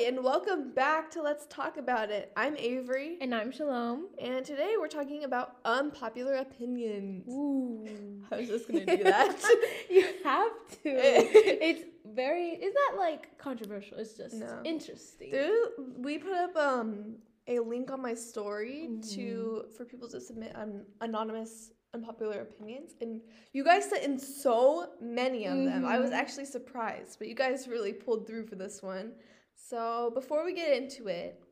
[0.00, 2.32] and welcome back to Let's Talk About It.
[2.36, 4.08] I'm Avery, And I'm Shalom.
[4.18, 7.28] and today we're talking about unpopular opinions.
[7.28, 7.86] Ooh.
[8.30, 9.36] I was just gonna do that.
[9.90, 10.78] you have to.
[10.84, 14.60] it's very, it's not like controversial, it's just No.
[14.64, 15.30] interesting.
[15.32, 15.52] There,
[15.98, 20.84] we put up um a link on my story to for people to submit an
[21.00, 23.20] anonymous unpopular opinions, and
[23.52, 25.84] you guys sent in so many of them.
[25.84, 26.14] I was Mhm.
[26.14, 29.12] actually surprised, but you guys really pulled through for this one.
[29.54, 31.42] So before we get into it,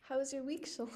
[0.00, 0.90] how was your week, Shalom?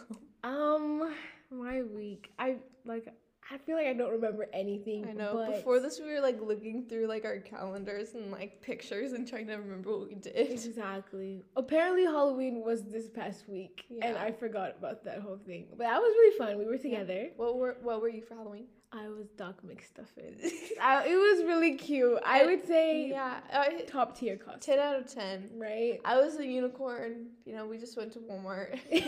[0.44, 1.14] Um,
[1.50, 3.06] my week, I like,
[3.50, 5.06] I feel like I don't remember anything.
[5.08, 5.34] I know.
[5.34, 9.26] but Before this, we were like looking through like our calendars and like pictures and
[9.28, 10.34] trying to remember what we did.
[10.52, 11.42] Exactly.
[11.56, 15.66] Apparently, Halloween was this past week, and I forgot about that whole thing.
[15.70, 16.58] But that was really fun.
[16.58, 17.28] We were together.
[17.36, 18.66] What were What were you for Halloween?
[18.94, 20.34] I was Doc McStuffin.
[20.80, 22.18] I, it was really cute.
[22.26, 24.60] I would say Yeah, uh, I, top tier costume.
[24.60, 25.48] ten out of ten.
[25.56, 25.98] Right?
[26.04, 27.28] I was a unicorn.
[27.46, 28.78] You know, we just went to Walmart.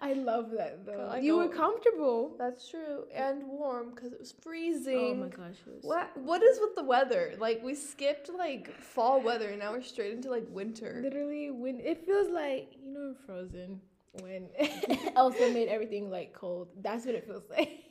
[0.00, 1.08] I love that though.
[1.10, 2.36] Like you a- were comfortable.
[2.38, 4.96] That's true, and warm because it was freezing.
[4.96, 7.34] Oh my gosh, it was What What is with the weather?
[7.38, 11.00] Like we skipped like fall weather, and now we're straight into like winter.
[11.02, 13.78] literally when it feels like you know Frozen
[14.22, 14.48] when
[15.16, 16.68] Elsa made everything like cold.
[16.80, 17.84] That's what it feels like.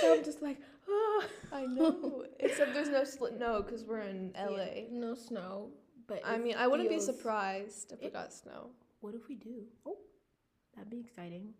[0.00, 1.24] So I'm just like, oh.
[1.52, 2.24] I know.
[2.40, 3.04] Except there's no
[3.38, 4.56] no, because we're in LA.
[4.56, 5.70] Yeah, no snow,
[6.06, 8.70] but I mean, I wouldn't be surprised if we it- got snow.
[9.00, 9.62] What if we do?
[9.86, 9.96] Oh,
[10.74, 11.54] that'd be exciting.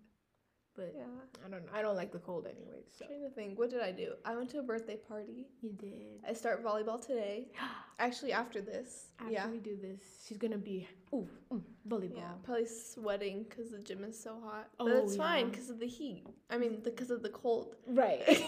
[0.78, 1.02] But Yeah.
[1.44, 1.64] I don't.
[1.74, 2.82] I don't like the cold anyway.
[2.96, 4.12] So trying to think, what did I do?
[4.24, 5.48] I went to a birthday party.
[5.60, 6.20] you did.
[6.26, 7.48] I start volleyball today.
[7.98, 9.08] Actually, after this.
[9.18, 9.48] After yeah.
[9.48, 12.18] we do this, she's gonna be ooh mm, volleyball.
[12.18, 14.68] Yeah, probably sweating because the gym is so hot.
[14.78, 16.24] But Oh, it's fine because of the heat.
[16.48, 17.74] I mean, because of the cold.
[17.86, 18.22] Right.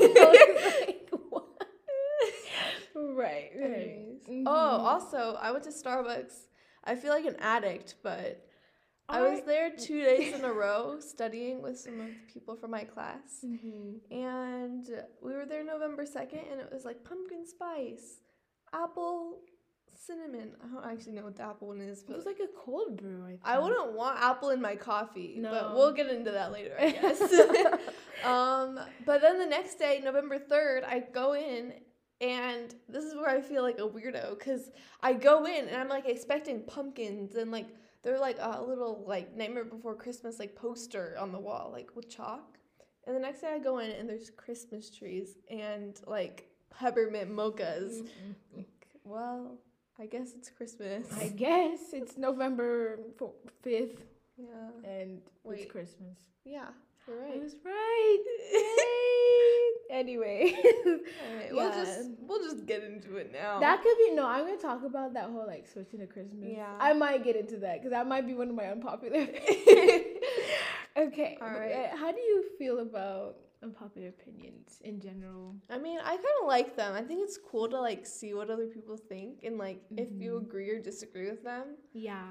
[0.81, 1.67] Like, what?
[2.95, 3.51] right.
[3.56, 4.23] Anyways.
[4.28, 4.45] Mhm.
[4.47, 6.34] Oh, also, I went to Starbucks.
[6.84, 8.47] I feel like an addict, but
[9.11, 12.70] I was there two days in a row studying with some of the people from
[12.70, 13.45] my class.
[13.45, 14.01] Mhm.
[14.11, 14.86] And
[15.20, 18.20] we were there November 2nd, and it was like pumpkin spice,
[18.73, 19.40] apple,
[19.92, 20.52] cinnamon.
[20.62, 22.96] I don't actually know what the apple one is, But It was like a cold
[22.96, 23.23] brew.
[23.24, 23.40] I, think.
[23.45, 27.20] I wouldn't want apple in my coffee, but we'll get into that later, I guess.
[28.24, 31.74] um, but then the next day, November 3rd, I go in
[32.20, 34.70] and this is where I feel like a weirdo because
[35.02, 37.67] I go in and I'm like expecting pumpkins and like
[38.02, 42.08] they're like a little like Nightmare Before Christmas like poster on the wall, like with
[42.08, 42.58] chalk.
[43.06, 48.00] And the next day I go in and there's Christmas trees and like peppermint mochas.
[48.02, 48.34] Mm-mm.
[48.56, 49.58] Like, well,
[49.98, 51.06] I guess it's Christmas.
[51.18, 53.00] I guess it's November
[53.62, 54.02] fifth,
[54.38, 54.90] yeah.
[54.90, 55.61] and Wait.
[55.61, 56.18] it's Christmas.
[56.44, 56.68] Yeah,
[57.06, 57.42] you're I right.
[57.42, 58.24] was right.
[59.90, 60.55] Anyway,
[60.86, 63.58] Alright, we'll just we'll just get into it now.
[63.61, 64.27] that could be no.
[64.27, 66.48] I'm gonna talk about that whole like switching to Christmas.
[66.56, 66.77] Yeah.
[66.78, 69.27] I might get into that because that might be one of my unpopular.
[70.96, 71.39] okay.
[71.40, 71.90] All right.
[71.92, 75.55] uh, How do you feel about unpopular opinions in general?
[75.68, 76.95] I mean, I kind of like them.
[76.95, 80.33] I think it's cool to like see what other people think and like if you
[80.34, 80.42] Mhm.
[80.46, 81.77] agree or disagree with them.
[81.92, 82.24] Yeah.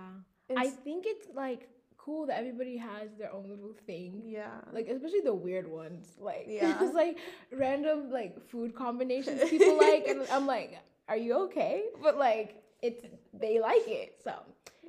[0.50, 1.70] It's, I think it's like
[2.04, 4.22] cool that everybody has their own little thing.
[4.26, 4.62] yeah.
[4.72, 6.06] Like especially the weird ones.
[6.20, 6.78] Like Yeah.
[6.82, 7.18] it's like
[7.52, 11.86] random like food combinations people like and I'm like, are you okay?
[12.02, 14.16] But like it's they like it.
[14.24, 14.34] So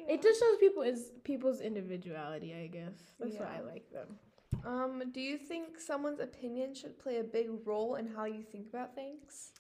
[0.09, 2.95] it just shows people is people's individuality, I guess.
[3.19, 4.19] That's why I like them.
[4.65, 8.67] Um, do you think someone's opinion should play a big role in how you think
[8.69, 9.51] about things?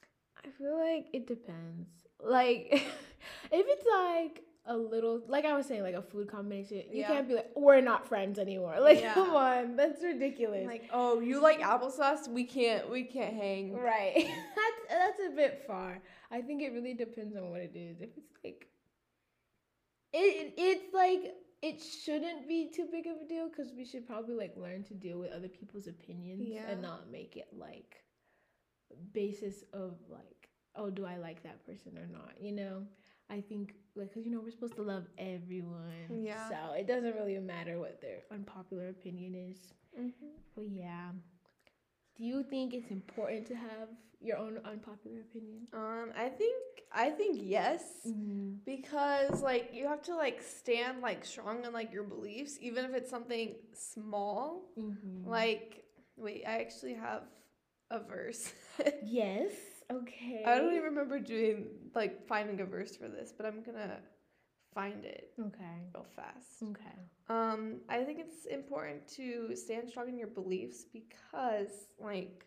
[0.44, 1.88] I feel like it depends.
[2.22, 2.68] Like
[3.52, 7.08] if it's like a little like I was saying, like a food combination, you Yeah.
[7.08, 8.76] can't be like, we're not friends anymore.
[8.88, 9.14] Like Yeah.
[9.14, 10.66] come on, that's ridiculous.
[10.74, 12.28] Like, oh, you like applesauce?
[12.28, 13.64] We can't we can't hang.
[13.74, 14.14] Right.
[14.60, 15.90] that's that's a bit far.
[16.30, 18.00] I think it really depends on what it is.
[18.00, 18.60] If it's like
[20.12, 24.06] it, it it's like it shouldn't be too big of a deal because we should
[24.06, 26.68] probably like learn to deal with other people's opinions Yeah.
[26.70, 28.02] and not make it like
[29.12, 32.82] basis of like oh do I like that person or not you know
[33.30, 36.48] I think like because you know we're supposed to love everyone Yeah.
[36.48, 39.58] so it doesn't really matter what their unpopular opinion is
[39.98, 40.26] Mm-hmm.
[40.54, 41.10] but yeah.
[42.16, 43.88] Do you think it's important to have
[44.20, 45.66] your own unpopular opinion?
[45.72, 46.54] Um, I think
[46.92, 47.82] I think yes.
[48.06, 48.56] Mm-hmm.
[48.64, 52.92] because like you have to like stand like strong in like your beliefs even if
[52.94, 55.28] it's something small Mm-hmm.
[55.28, 55.84] like
[56.16, 57.22] wait i actually have
[57.90, 58.52] a verse
[59.04, 59.50] yes.
[59.90, 60.44] Okay.
[60.46, 63.98] i don't even remember doing like finding a verse for this but i'm gonna
[64.74, 65.90] find it Okay.
[65.94, 66.98] real fast Okay.
[67.28, 72.46] um i think it's important to stand strong in your beliefs because like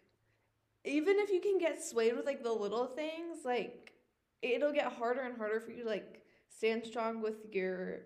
[0.85, 3.93] even if you can get swayed with like the little things like
[4.41, 8.01] it'll get harder and harder for you to like stand strong with your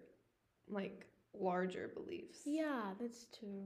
[0.70, 2.40] like larger beliefs.
[2.46, 3.66] Yeah, that's true.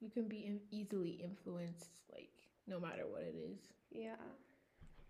[0.00, 2.30] You can be in- easily influenced, like
[2.66, 3.58] no matter what it is.
[3.90, 4.16] Yeah.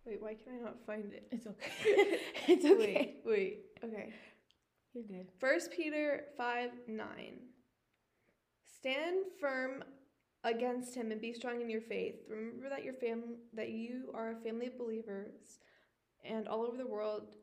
[0.05, 1.27] Wait, why can I not find it?
[1.31, 1.71] It's okay.
[2.49, 2.77] it's okay.
[2.77, 3.59] Wait, wait.
[3.85, 4.13] Okay.
[4.95, 5.29] You're good.
[5.39, 7.07] First Peter 5 9.
[8.79, 9.85] Stand firm
[10.45, 12.17] against him and be strong in your faith.
[12.29, 15.59] Remember that your fam that you are a family of believers
[16.25, 17.37] and all over the world.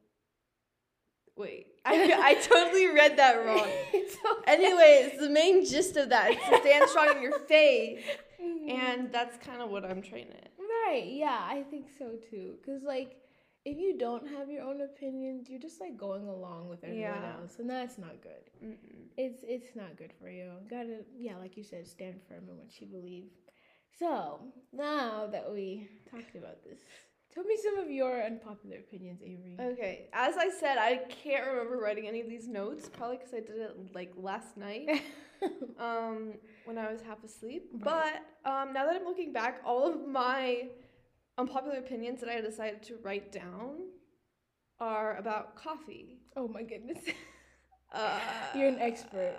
[1.38, 3.66] Wait, I, I totally read that wrong.
[3.88, 4.04] okay.
[4.46, 8.04] Anyways, the main gist of that is to stand strong in your faith,
[8.42, 8.70] Mhm.
[8.70, 10.49] and that's kind of what I'm trying to.
[10.88, 12.56] Right, yeah, I think so too.
[12.66, 13.18] Cause like,
[13.66, 17.36] if you don't have your own opinions, you're just like going along with everyone Yeah.
[17.42, 18.50] else, and that's not good.
[18.64, 19.08] Mm-mm.
[19.18, 20.52] It's it's not good for you.
[20.70, 23.26] Gotta yeah, like you said, stand firm in what you believe.
[24.00, 24.40] So
[24.72, 26.80] now that we talked about this,
[27.34, 29.58] tell me some of your unpopular opinions, Avery.
[29.60, 33.40] Okay, as I said, I can't remember writing any of these notes, probably because I
[33.42, 34.88] did it like last night.
[35.80, 36.34] um,
[36.66, 37.70] when I was half asleep.
[37.74, 37.84] Right.
[38.44, 40.70] But um, now that I'm looking back, all of my
[41.38, 43.78] unpopular opinions that I decided to write down
[44.80, 46.20] are about coffee.
[46.36, 47.04] oh my goodness.
[47.92, 48.20] Uh,
[48.56, 49.34] You're an expert.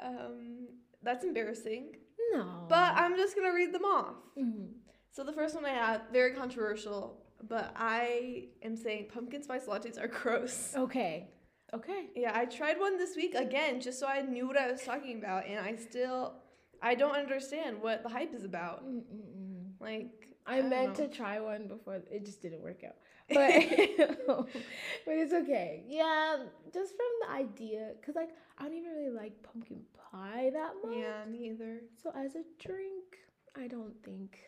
[0.00, 0.68] Um,
[1.02, 1.96] that's embarrassing.
[2.32, 2.64] no.
[2.68, 4.14] But I'm just gonna read them off.
[4.38, 4.68] Mhm.
[5.10, 10.00] So the first one I have, very controversial, but I am saying pumpkin spice lattes
[10.00, 10.74] are gross.
[10.76, 11.30] Okay.
[11.74, 12.06] Okay.
[12.14, 15.18] Yeah, I tried one this week again just so I knew what I was talking
[15.18, 16.34] about, and I still,
[16.82, 18.84] I don't understand what the hype is about.
[18.84, 19.70] Mm-mm-mm.
[19.80, 21.06] Like, I, don't meant know.
[21.06, 22.96] to try one before it just didn't work out.
[23.28, 23.38] But
[25.06, 25.84] but it's okay.
[25.86, 26.38] Yeah,
[26.74, 30.96] just from the idea cuz like I don't even really like pumpkin pie that much.
[30.98, 31.80] Yeah, me either.
[32.02, 33.18] So as a drink,
[33.56, 34.38] I don't think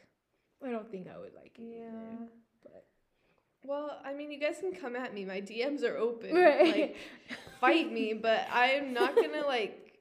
[0.62, 1.78] I don't think I would like it.
[1.78, 1.86] Yeah.
[1.86, 2.28] either,
[2.64, 2.84] But
[3.64, 5.24] Well, I mean, you guys can come at me.
[5.24, 6.34] My DMs are open.
[6.34, 6.76] Right.
[6.76, 6.96] Like,
[7.60, 9.98] fight me, but I'm not gonna like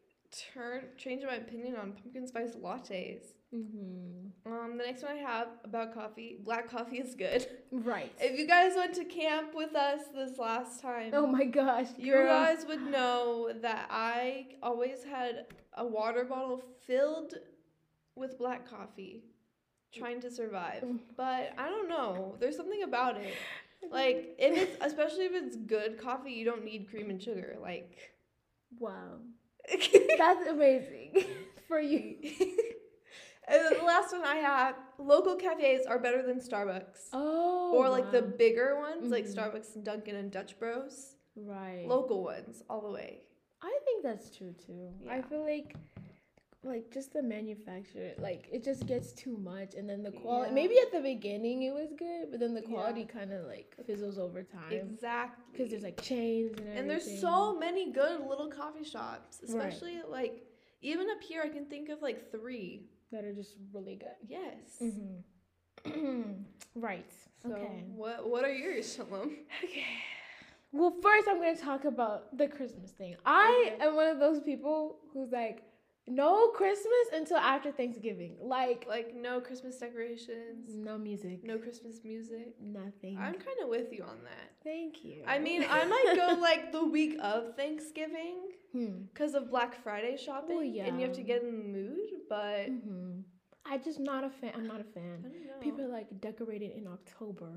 [0.53, 3.23] turn change my opinion on pumpkin spice lattes.
[3.53, 4.31] mhm.
[4.45, 6.37] Um, the next one I have about coffee.
[6.43, 7.47] Black coffee is good.
[7.71, 8.11] Right.
[8.19, 11.87] If you guys went to camp with us this last time, oh my gosh.
[11.97, 12.27] You girl.
[12.27, 15.45] guys would know that I always had
[15.75, 17.35] a water bottle filled
[18.15, 19.23] with black coffee
[19.93, 20.83] trying to survive.
[20.83, 20.99] Mm.
[21.15, 22.35] But I don't know.
[22.39, 23.33] There's something about it.
[23.91, 27.57] Like if it's especially if it's good coffee, you don't need cream and sugar.
[27.61, 28.13] Like
[28.79, 29.17] wow.
[30.17, 31.25] That's amazing
[31.67, 32.15] for you.
[33.47, 37.09] and then the last one I have, local cafes are better than Starbucks.
[37.11, 37.73] Oh.
[37.75, 39.35] or like the bigger ones, like Mhm.
[39.35, 41.15] Starbucks and Dunkin' and Dutch Bros.
[41.35, 41.85] right.
[41.85, 43.23] Local ones, all the way.
[43.61, 44.91] I think that's true too.
[45.09, 45.75] I feel like
[46.63, 50.55] like just the manufacturer, like it just gets too much and then the quality Yeah.
[50.55, 52.67] maybe at the beginning it was good, but then the Yeah.
[52.69, 55.43] quality kind of like fizzles over time Exactly.
[55.51, 56.77] because there's like chains and everything.
[56.79, 59.49] And there's so many good little coffee shops, Right.
[59.67, 60.45] especially like
[60.81, 61.41] even up here.
[61.43, 62.87] I can think of like three.
[63.11, 64.15] that are just really good.
[64.27, 64.81] Yes.
[64.81, 66.31] Mm-hmm.
[66.75, 67.11] right.
[67.43, 67.83] So okay.
[67.93, 69.35] what what are yours, Shalom?
[69.63, 69.83] Okay.
[70.71, 73.15] Well, first I'm going to talk about the Christmas thing.
[73.25, 73.85] I Okay.
[73.85, 75.61] am one of those people who's like
[76.07, 78.35] no Christmas until after Thanksgiving.
[78.41, 81.43] Like Like no Christmas decorations, no music.
[81.43, 82.55] no Christmas music.
[82.61, 83.17] Nothing.
[83.17, 84.51] I'm kind of with you on that.
[84.63, 85.23] Thank you.
[85.27, 88.37] I mean, I might go like the week of Thanksgiving
[88.73, 89.03] Hmm.
[89.13, 92.09] because of Black Friday shopping, and you have to get in the mood.
[92.29, 93.19] But hmm
[93.65, 94.51] I just not a fan.
[94.55, 95.17] I'm not a fan.
[95.23, 95.59] know.
[95.61, 97.51] People like decorated in October.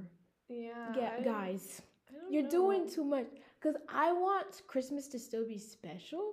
[0.49, 3.27] yeah, Yeah, I- guys, I you're doing too much.
[3.61, 6.25] Cause I want Christmas to still be special.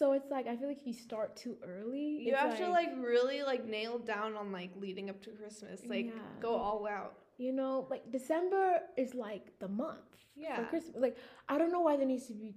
[0.00, 2.90] So it's like I feel like if you start too early, You have to like
[3.12, 6.22] really like nail down on like leading up to Christmas, like Yeah.
[6.46, 7.12] go all out.
[7.46, 8.66] you know, like December
[9.02, 10.10] is like the month
[10.44, 10.96] Yeah, for Christmas.
[11.06, 11.16] Like
[11.52, 12.50] I don't know why there needs to be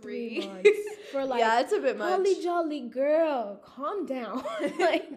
[0.00, 0.46] three, three.
[0.46, 0.70] months
[1.12, 2.10] for like yeah, it's a bit much.
[2.10, 3.40] Holly jolly girl,
[3.74, 4.36] calm down.
[4.90, 5.08] like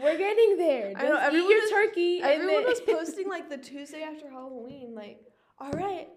[0.00, 0.86] we're getting there.
[0.96, 2.12] I know, Just eat everyone your is- turkey.
[2.22, 5.18] Everyone was posting like the Tuesday after Halloween, like,
[5.62, 6.08] all right,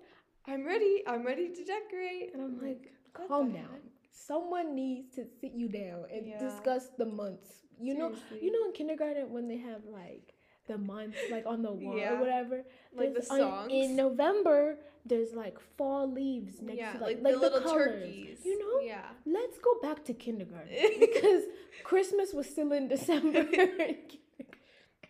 [0.52, 1.04] I'm ready.
[1.12, 2.26] I'm ready to decorate.
[2.34, 3.80] and I'm like, calm down.
[4.28, 6.40] Someone needs to sit you down and Yeah.
[6.40, 7.50] discuss the months.
[7.80, 10.34] You know, you know in kindergarten when they have like
[10.68, 12.14] the months like on the wall Yeah.
[12.14, 12.64] or whatever.
[12.94, 13.72] like the there's on- songs.
[13.74, 14.78] in November.
[15.06, 18.04] There's like fall leaves next yeah, to like, like, the like little colors.
[18.04, 18.40] turkeys.
[18.46, 19.10] You know, Yeah.
[19.26, 21.44] let's go back to kindergarten because
[21.84, 23.48] Christmas was still in December.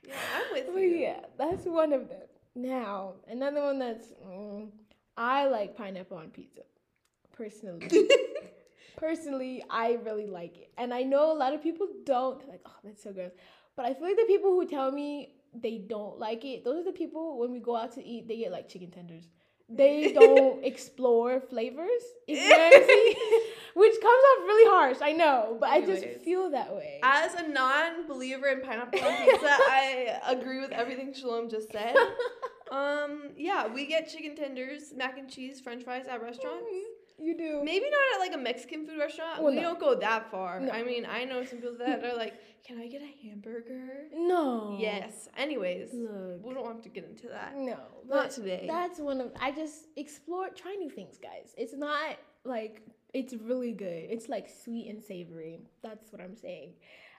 [0.08, 0.88] Yeah, I'm with But you.
[0.90, 2.22] yeah, that's one of them.
[2.56, 4.70] Now, another one that's mm,
[5.18, 6.62] I like pineapple on pizza.
[7.32, 7.88] Personally.
[8.98, 10.72] Personally, I really like it.
[10.78, 12.40] And I know a lot of people don't.
[12.40, 13.32] They're like, oh, that's so gross.
[13.76, 16.84] But I feel like the people who tell me they don't like it, those are
[16.84, 19.26] the people when we go out to eat, they get like chicken tenders.
[19.70, 22.02] They don't explore flavors.
[22.28, 23.16] If you know what I'm saying?
[23.76, 24.98] which comes off really harsh.
[25.02, 27.00] I know, but I just feel that way.
[27.04, 31.96] As a non-believer in pineapple on pizza, I agree with everything Shalom just said.
[32.72, 36.66] Um, yeah, we get chicken tenders, mac and cheese, French fries at restaurants.
[37.22, 37.62] You do.
[37.64, 39.42] Maybe not at like a Mexican food restaurant.
[39.42, 39.62] Well, we no.
[39.64, 40.60] don't go that far.
[40.60, 40.72] No.
[40.72, 42.34] I mean, I know some people that are like,
[42.66, 44.78] "Can I get a hamburger?" No.
[44.80, 45.28] Yes.
[45.38, 46.44] Anyways, Look.
[46.46, 47.56] we don't want to get into that.
[47.58, 47.78] No.
[48.08, 48.66] Not today.
[48.68, 51.54] That's one of I just explore try new things, guys.
[51.58, 52.82] It's not like
[53.14, 54.06] it's really good.
[54.10, 55.62] It's like sweet and savory.
[55.84, 56.74] That's what I'm saying.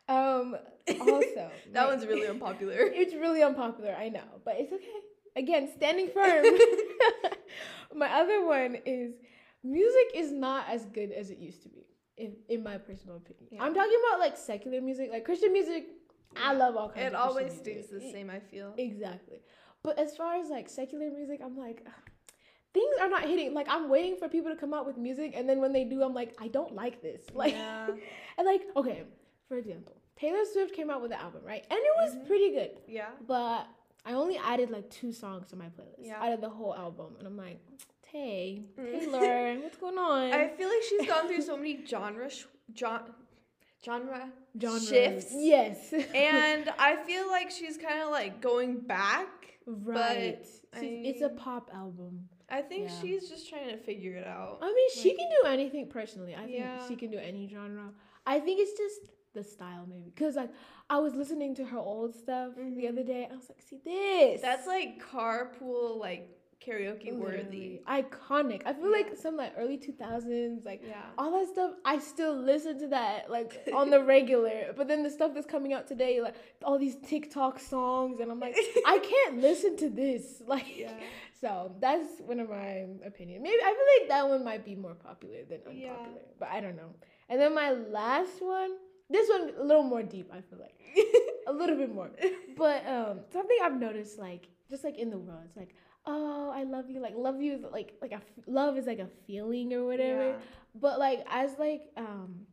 [0.09, 0.57] Um
[1.01, 2.77] also that my- one's really unpopular.
[2.79, 4.85] It's really unpopular, I know, but it's okay.
[5.37, 6.45] Again, standing firm.
[7.95, 9.15] my other one is
[9.63, 11.87] music is not as good as it used to be,
[12.17, 13.49] in, in my personal opinion.
[13.53, 13.63] Yeah.
[13.65, 15.87] I'm talking about like secular music, like Christian music.
[16.37, 18.31] I love all kinds It of always stays the same.
[18.31, 18.75] I feel.
[18.79, 19.41] Exactly.
[19.83, 21.93] But as far as like secular music, I'm like, ugh,
[22.73, 23.53] things are not hitting.
[23.55, 26.03] Like I'm waiting for people to come out with music, and then when they do,
[26.03, 27.23] I'm like, I don't like this.
[27.35, 27.89] Like, Yeah.
[28.39, 29.03] and like, okay,
[29.49, 31.65] for example, Taylor Swift came out with an album, right?
[31.71, 32.27] And it was Mhm.
[32.27, 33.09] pretty good, Yeah.
[33.27, 33.67] but
[34.05, 36.23] I only added like two songs to my playlist Yeah.
[36.23, 37.59] out of the whole album, and I'm like,
[38.11, 39.01] Tay, Mm.
[39.01, 40.33] Taylor, what's going on?
[40.33, 43.01] I feel like she's gone through so many genre sh- gen-
[43.85, 45.29] genre Genre shifts.
[45.33, 45.93] Yes.
[45.93, 49.29] and I feel like she's kind of like going back.
[49.67, 50.45] right.
[50.75, 52.29] I it's a pop album.
[52.49, 53.01] I think Yeah.
[53.01, 54.59] she's just trying to figure it out.
[54.61, 56.35] I mean, she Like- can do anything personally.
[56.35, 56.89] I think Yeah.
[56.89, 57.93] she can do any genre.
[58.27, 59.01] I think it's just
[59.35, 60.11] the style, maybe.
[60.13, 60.51] Because, like,
[60.89, 62.89] I was listening to her old stuff the Mhm.
[62.89, 63.29] other day.
[63.31, 64.41] I was like, see this.
[64.41, 66.29] That's like carpool like
[66.65, 67.81] karaoke worthy.
[67.89, 68.63] Iconic.
[68.67, 71.03] I feel like some, like, early 2000s, like, Yeah.
[71.19, 74.73] all that stuff, I still listen to that, like, on the regular.
[74.77, 78.41] But then the stuff that's coming out today, like, all these TikTok songs, and I'm
[78.41, 80.43] like, I can't listen to this.
[80.47, 80.93] Like, Yeah.
[81.41, 83.43] so that's one of my opinion.
[83.43, 85.91] Maybe I feel like that one might be more popular than Yeah.
[85.93, 86.91] unpopular, but I don't know.
[87.29, 88.71] And then my last one,
[89.09, 90.29] this one a little more deep.
[90.33, 90.79] I feel like
[91.47, 92.11] a little bit more,
[92.57, 95.75] but um, something I've noticed, like just like in the world, it's like,
[96.07, 97.01] oh, I love you.
[97.01, 100.29] Like love you is like like a f- love is like a feeling or whatever.
[100.29, 100.37] Yeah.
[100.75, 102.47] But like as like um,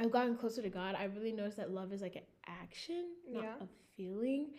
[0.00, 3.42] I've gotten closer to God, I really noticed that love is like an action, not
[3.44, 3.54] Yeah.
[3.60, 4.52] a feeling.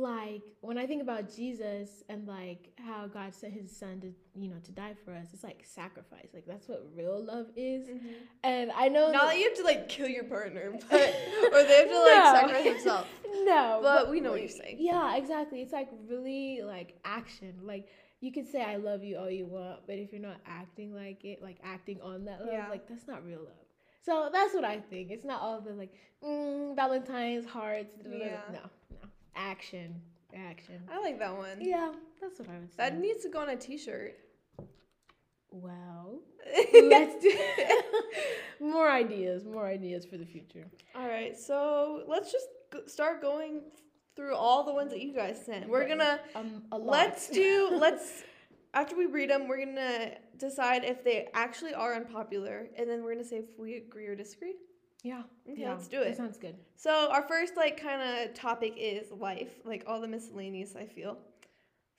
[0.00, 4.48] Like when I think about Jesus and like how God sent His Son to you
[4.48, 6.28] know to die for us, it's like sacrifice.
[6.34, 7.88] Like that's what real love is.
[7.88, 8.00] Mhm.
[8.44, 11.62] And I know Not that- that you have to like kill your partner, but or
[11.62, 13.08] they have to like sacrifice themselves.
[13.44, 14.76] no, But we know what you're saying.
[14.78, 15.62] Yeah, exactly.
[15.62, 17.54] It's like really like action.
[17.62, 17.88] Like
[18.20, 21.24] you can say I love you all you want, but if you're not acting like
[21.24, 22.68] it, like acting on that love, Yeah.
[22.68, 23.54] like that's not real love.
[24.02, 25.10] So that's what I think.
[25.10, 27.94] It's not all the like mm, Valentine's hearts.
[28.04, 28.40] Yeah.
[28.52, 28.60] No, no.
[29.36, 29.94] Action,
[30.34, 30.80] action.
[30.90, 31.58] I like that one.
[31.60, 32.76] Yeah, that's what I would say.
[32.78, 34.16] That needs to go on a t-shirt.
[35.50, 36.20] well,
[36.74, 37.32] let's do
[38.60, 39.44] more ideas.
[39.44, 40.66] More ideas for the future.
[40.94, 42.46] All right, so let's just
[42.90, 43.62] start going
[44.14, 45.68] through all the ones that you guys sent.
[45.68, 46.86] We're gonna Um, a lot.
[46.92, 48.22] let's do let's
[48.74, 53.12] after we read them, we're gonna decide if they actually are unpopular, and then we're
[53.14, 54.54] gonna say if we agree or disagree.
[55.06, 55.22] Yeah.
[55.50, 56.06] Okay, yeah, let's do it.
[56.08, 56.56] That sounds good.
[56.74, 60.74] So our first like kind of topic is life, like all the miscellaneous.
[60.76, 61.18] I feel.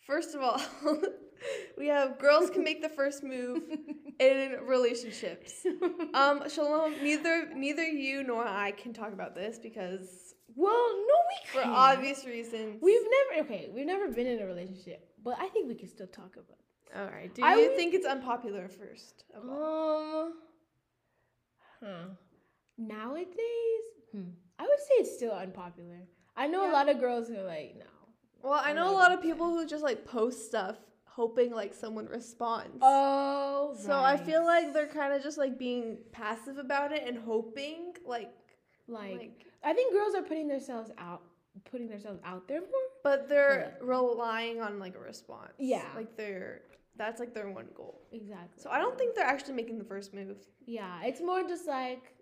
[0.06, 0.62] First of all,
[1.78, 3.62] we have girls can make the first move
[4.20, 5.66] in relationships.
[6.14, 10.74] Um, Shalom, neither neither you nor I can talk about this because Well,
[11.12, 11.76] no, we for can't.
[11.76, 12.80] obvious reasons.
[12.82, 13.70] We've never okay.
[13.76, 16.58] We've never been in a relationship, but I think we can still talk about.
[16.60, 16.98] It.
[17.00, 17.32] All right.
[17.36, 19.26] Do I you would- think it's unpopular first?
[19.36, 20.24] Of all?
[20.24, 20.34] Um,
[21.84, 22.06] huh.
[22.78, 24.22] Nowadays, hmm.
[24.60, 26.02] I would say it's still unpopular.
[26.36, 26.72] I know Yeah.
[26.72, 27.86] a lot of girls who are like, no.
[28.44, 32.06] Well, I know a lot of people who just like post stuff hoping like someone
[32.06, 32.78] responds.
[32.82, 37.18] Oh, So I feel like they're kind of just like being passive about it and
[37.18, 38.32] hoping like
[38.88, 41.24] like, like I think girls are putting themselves out,
[41.72, 42.70] putting themselves out there more.
[43.04, 45.54] but they're relying on like a response.
[45.58, 45.84] Yeah.
[45.96, 46.62] Like they're
[46.96, 48.02] that's like their one goal.
[48.12, 48.62] Exactly.
[48.62, 50.38] So I don't think they're actually making the first move.
[50.68, 52.14] Yeah, it's more just like.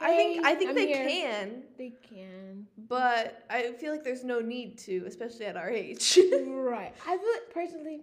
[0.00, 2.66] I think I think I'm they here." can, They can.
[2.76, 6.18] but I feel like there's no need to, especially at our age.
[6.46, 6.92] right.
[7.06, 8.00] I feel like personally,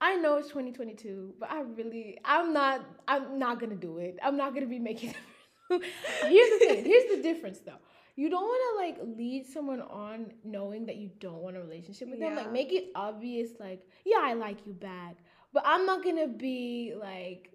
[0.00, 4.18] I know it's 2022, but I really, I'm not, I'm not gonna do it.
[4.22, 5.14] I'm not gonna be making.
[5.68, 6.84] Here's the thing.
[6.84, 7.78] Here's the difference, though.
[8.14, 12.10] You don't want to like lead someone on knowing that you don't want a relationship
[12.10, 12.36] with them.
[12.36, 13.52] Like make it obvious.
[13.58, 15.16] Like, yeah, I like you back,
[15.52, 17.51] but I'm not gonna be like.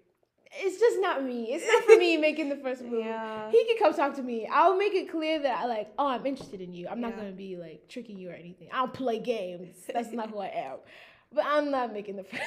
[0.56, 1.52] It's just not me.
[1.52, 3.04] It's not for me making the first move.
[3.04, 3.50] yeah.
[3.50, 4.46] He can come talk to me.
[4.50, 6.88] I'll make it clear that I like, oh, I'm interested in you.
[6.88, 7.16] I'm not Yeah.
[7.18, 8.68] gonna be like tricking you or anything.
[8.72, 9.76] I'll play games.
[9.92, 10.76] That's not who I am.
[11.32, 12.42] But I'm not making the first.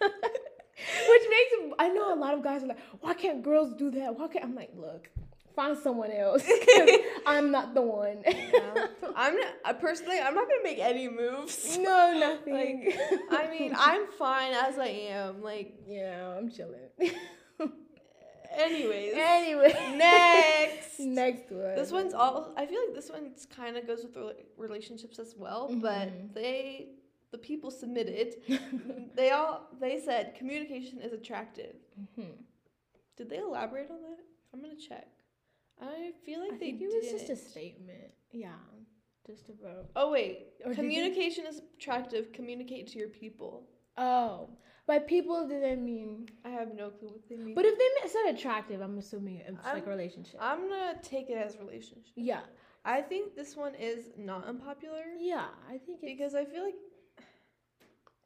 [0.00, 4.18] Which makes I know a lot of guys are like, why can't girls do that?
[4.18, 5.10] Why can't I'm like, look,
[5.54, 6.42] find someone else.
[7.26, 8.22] I'm not the one.
[8.26, 8.86] Yeah.
[9.14, 11.76] I'm not, I personally, I'm not gonna make any moves.
[11.78, 12.54] no, nothing.
[12.90, 12.98] Like,
[13.30, 15.42] I mean, I'm fine as I am.
[15.42, 16.88] Like, yeah, I'm chilling.
[18.54, 19.12] Anyways.
[19.16, 20.98] anyway, Next.
[21.00, 21.74] next one.
[21.74, 22.52] This one's all.
[22.56, 25.80] I feel like this one kind of goes with rela- relationships as well, Mhm.
[25.80, 26.88] but they,
[27.30, 28.36] the people submitted,
[29.14, 31.76] they all they said communication is attractive.
[32.18, 32.32] Mhm.
[33.16, 34.18] Did they elaborate on that?
[34.52, 35.08] I'm gonna check.
[35.80, 38.12] I feel like I they think it was just a statement.
[38.30, 38.50] Yeah,
[39.26, 39.90] just about.
[39.96, 42.32] Oh wait, Or communication is attractive.
[42.32, 43.66] Communicate to your people.
[43.96, 44.48] Oh,
[44.86, 46.26] by people do they mean?
[46.44, 47.54] I have no clue what they mean.
[47.54, 50.36] But if they said attractive, I'm assuming it's like I'm- a relationship.
[50.40, 52.12] I'm gonna take it as relationship.
[52.16, 52.40] yeah,
[52.84, 55.46] I think this one is not unpopular yeah.
[55.68, 56.74] I think it's, because I feel like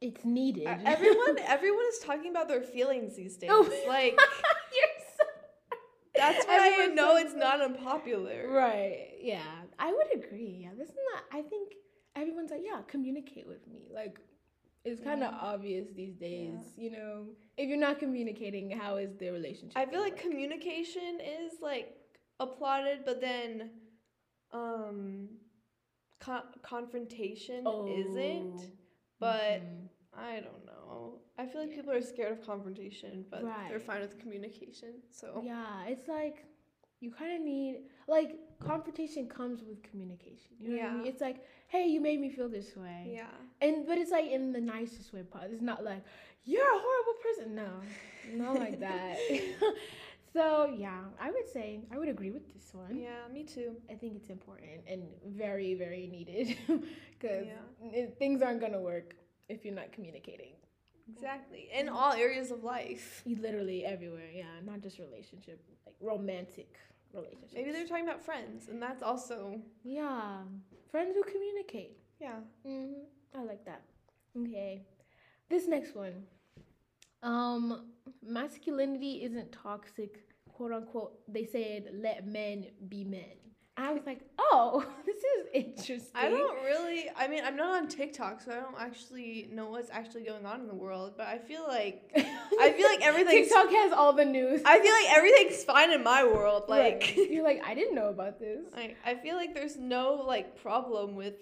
[0.01, 0.67] it's needed.
[0.85, 3.49] everyone everyone is talking about their feelings these days.
[3.51, 3.67] Oh.
[3.87, 4.17] Like
[4.75, 5.23] You're so
[6.15, 8.47] that's why I know so- it's not unpopular.
[8.49, 9.09] right.
[9.21, 9.43] Yeah,
[9.79, 10.61] I would agree.
[10.63, 11.23] Yeah, this is not.
[11.31, 11.73] I think
[12.15, 13.87] everyone's like, yeah, communicate with me.
[13.93, 14.19] Like,
[14.87, 15.39] it's kind of Yeah.
[15.53, 16.59] obvious these days.
[16.77, 17.25] You know,
[17.57, 19.77] if you're not communicating, how is the relationship?
[19.77, 20.21] I feel like work?
[20.21, 21.87] communication is like
[22.39, 23.71] applauded, but then
[24.51, 25.27] um
[26.19, 28.61] con- confrontation isn't.
[28.61, 28.71] Oh,
[29.19, 29.89] But mhm.
[30.13, 31.21] I don't know.
[31.37, 31.77] I feel like Yeah.
[31.77, 35.01] people are scared of confrontation, but they're fine with communication.
[35.11, 36.45] So Yeah, it's like
[36.99, 40.51] you kind of need like confrontation comes with communication.
[40.59, 41.03] You know what I mean?
[41.05, 41.11] Yeah.
[41.11, 43.25] It's like, hey, you made me feel this way, yeah.
[43.61, 45.23] and but it's like in the nicest way.
[45.23, 45.51] Part.
[45.51, 46.03] It's not like
[46.45, 47.55] you're a horrible person.
[47.55, 49.17] No, not like that.
[50.33, 52.97] so yeah, I would say I would agree with this one.
[52.97, 53.75] Yeah, me too.
[53.91, 56.57] I think it's important and very very needed
[57.19, 58.05] because Yeah.
[58.17, 59.15] things aren't gonna work
[59.49, 60.53] if you're not communicating.
[61.09, 61.69] Exactly.
[61.73, 63.23] In all areas of life.
[63.25, 64.29] Literally everywhere.
[64.33, 66.75] Yeah, not just relationship, like romantic
[67.17, 67.53] relationships.
[67.53, 70.39] Maybe they're talking about friends, and that's also Yeah,
[70.91, 71.97] friends who communicate.
[72.19, 72.39] yeah.
[72.65, 72.93] hmm
[73.35, 73.81] I like that.
[74.39, 74.81] Okay,
[75.49, 76.23] this next one.
[77.23, 77.87] Um,
[78.25, 80.19] masculinity isn't toxic,
[80.51, 81.13] quote unquote.
[81.27, 83.35] They said let men be men.
[83.79, 86.11] I was like, oh, this is interesting.
[86.15, 87.05] I don't really.
[87.15, 90.61] I mean, I'm not on TikTok, so I don't actually know what's actually going on
[90.61, 91.13] in the world.
[91.15, 93.47] But I feel like I feel like everything's.
[93.49, 94.61] TikTok has all the news.
[94.65, 96.63] I feel like everything's fine in my world.
[96.67, 97.29] Like, Right.
[97.29, 98.65] you're like, I didn't know about this.
[98.75, 101.35] I I feel like there's no like problem with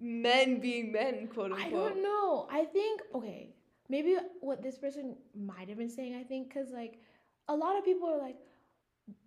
[0.00, 1.66] men being men, quote unquote.
[1.66, 2.48] I don't know.
[2.50, 3.50] I think okay,
[3.90, 6.14] maybe what this person might have been saying.
[6.16, 6.98] I think because like
[7.48, 8.36] a lot of people are like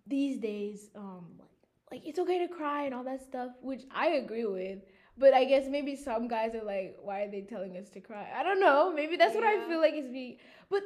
[0.06, 1.48] these days, um, like
[1.90, 4.80] like it's okay to cry and all that stuff, which I agree with.
[5.16, 8.28] But I guess maybe some guys are like, why are they telling us to cry?
[8.36, 8.92] I don't know.
[8.94, 10.36] Maybe that's what I feel like is being.
[10.70, 10.82] But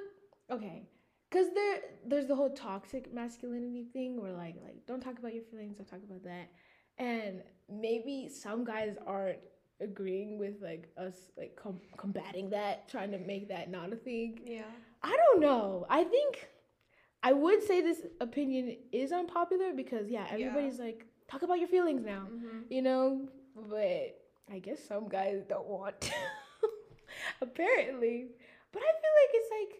[0.50, 0.88] okay,
[1.30, 5.44] because there there's the whole toxic masculinity thing where like like don't talk about your
[5.44, 6.50] feelings, don't talk about that,
[6.98, 9.38] and maybe some guys aren't
[9.80, 14.40] agreeing with like us like com- combating that, trying to make that not a thing.
[14.46, 14.62] Yeah.
[15.02, 15.84] I don't know.
[15.90, 16.48] I think
[17.22, 20.46] I would say this opinion is unpopular because yeah, Yeah.
[20.46, 23.28] everybody's like talk about your feelings now, hmm you know.
[23.54, 24.18] But
[24.50, 26.12] I guess some guys don't want to,
[27.40, 28.26] apparently.
[28.72, 29.78] But I feel like it's like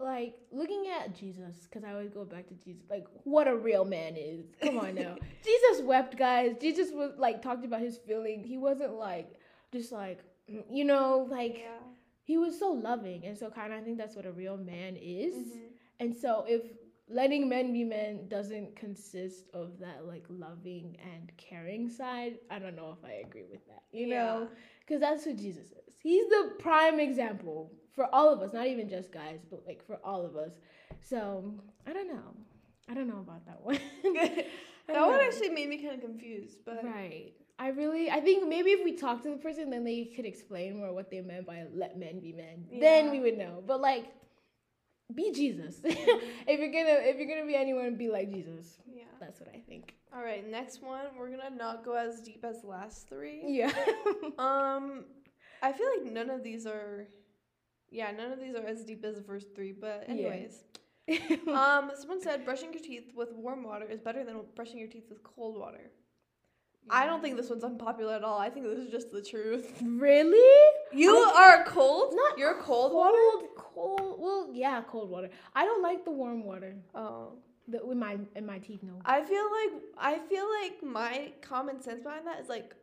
[0.00, 2.82] like looking at Jesus because I always go back to Jesus.
[2.90, 4.44] Like what a real man is.
[4.62, 6.56] Come on now, Jesus wept, guys.
[6.60, 8.46] Jesus was like talked about his feelings.
[8.46, 9.34] He wasn't like
[9.72, 11.78] just like you know like Yeah.
[12.24, 13.72] he was so loving and so kind.
[13.72, 15.34] I think that's what a real man is.
[15.34, 15.60] Mhm.
[16.00, 16.62] And so if
[17.08, 22.76] letting men be men doesn't consist of that like loving and caring side, I don't
[22.76, 23.82] know if I agree with that.
[23.92, 24.48] You know,
[24.80, 25.94] because that's who Jesus is.
[26.02, 29.98] He's the prime example for all of us, not even just guys, but like for
[30.04, 30.52] all of us.
[31.00, 31.54] So
[31.86, 32.34] I don't know.
[32.88, 33.78] I don't know about that one.
[34.88, 37.32] That don't one actually made me kind of confused, but Right.
[37.58, 40.78] I really, I think maybe if we talk to the person, then they could explain
[40.78, 42.64] more what they meant by let men be men.
[42.80, 43.62] Then we would know.
[43.66, 44.06] But like,
[45.14, 45.80] be Jesus.
[45.84, 48.76] if you're gonna, if you're gonna be anyone, be like Jesus.
[48.86, 49.04] yeah.
[49.20, 49.94] That's what I think.
[50.14, 51.06] All right, next one.
[51.18, 53.42] We're gonna not go as deep as the last three.
[53.46, 53.72] Yeah.
[54.38, 55.04] Um,
[55.62, 57.08] I feel like none of these are.
[57.90, 59.72] Yeah, none of these are as deep as the first three.
[59.72, 60.14] But Yeah.
[60.14, 60.62] anyways,
[61.48, 65.06] um, someone said brushing your teeth with warm water is better than brushing your teeth
[65.08, 65.90] with cold water.
[66.90, 68.38] I don't think this one's unpopular at all.
[68.38, 69.72] I think this is just the truth.
[69.82, 70.62] really.
[70.92, 72.14] You I- are cold.
[72.14, 73.16] Not You're cold water.
[73.16, 74.16] Cold, cold.
[74.20, 75.30] Well, yeah, cold water.
[75.54, 76.74] I don't like the warm water.
[76.94, 77.32] Oh,
[77.68, 78.94] The, with my in my teeth, no.
[79.04, 82.74] I feel like I feel like my common sense behind that is like,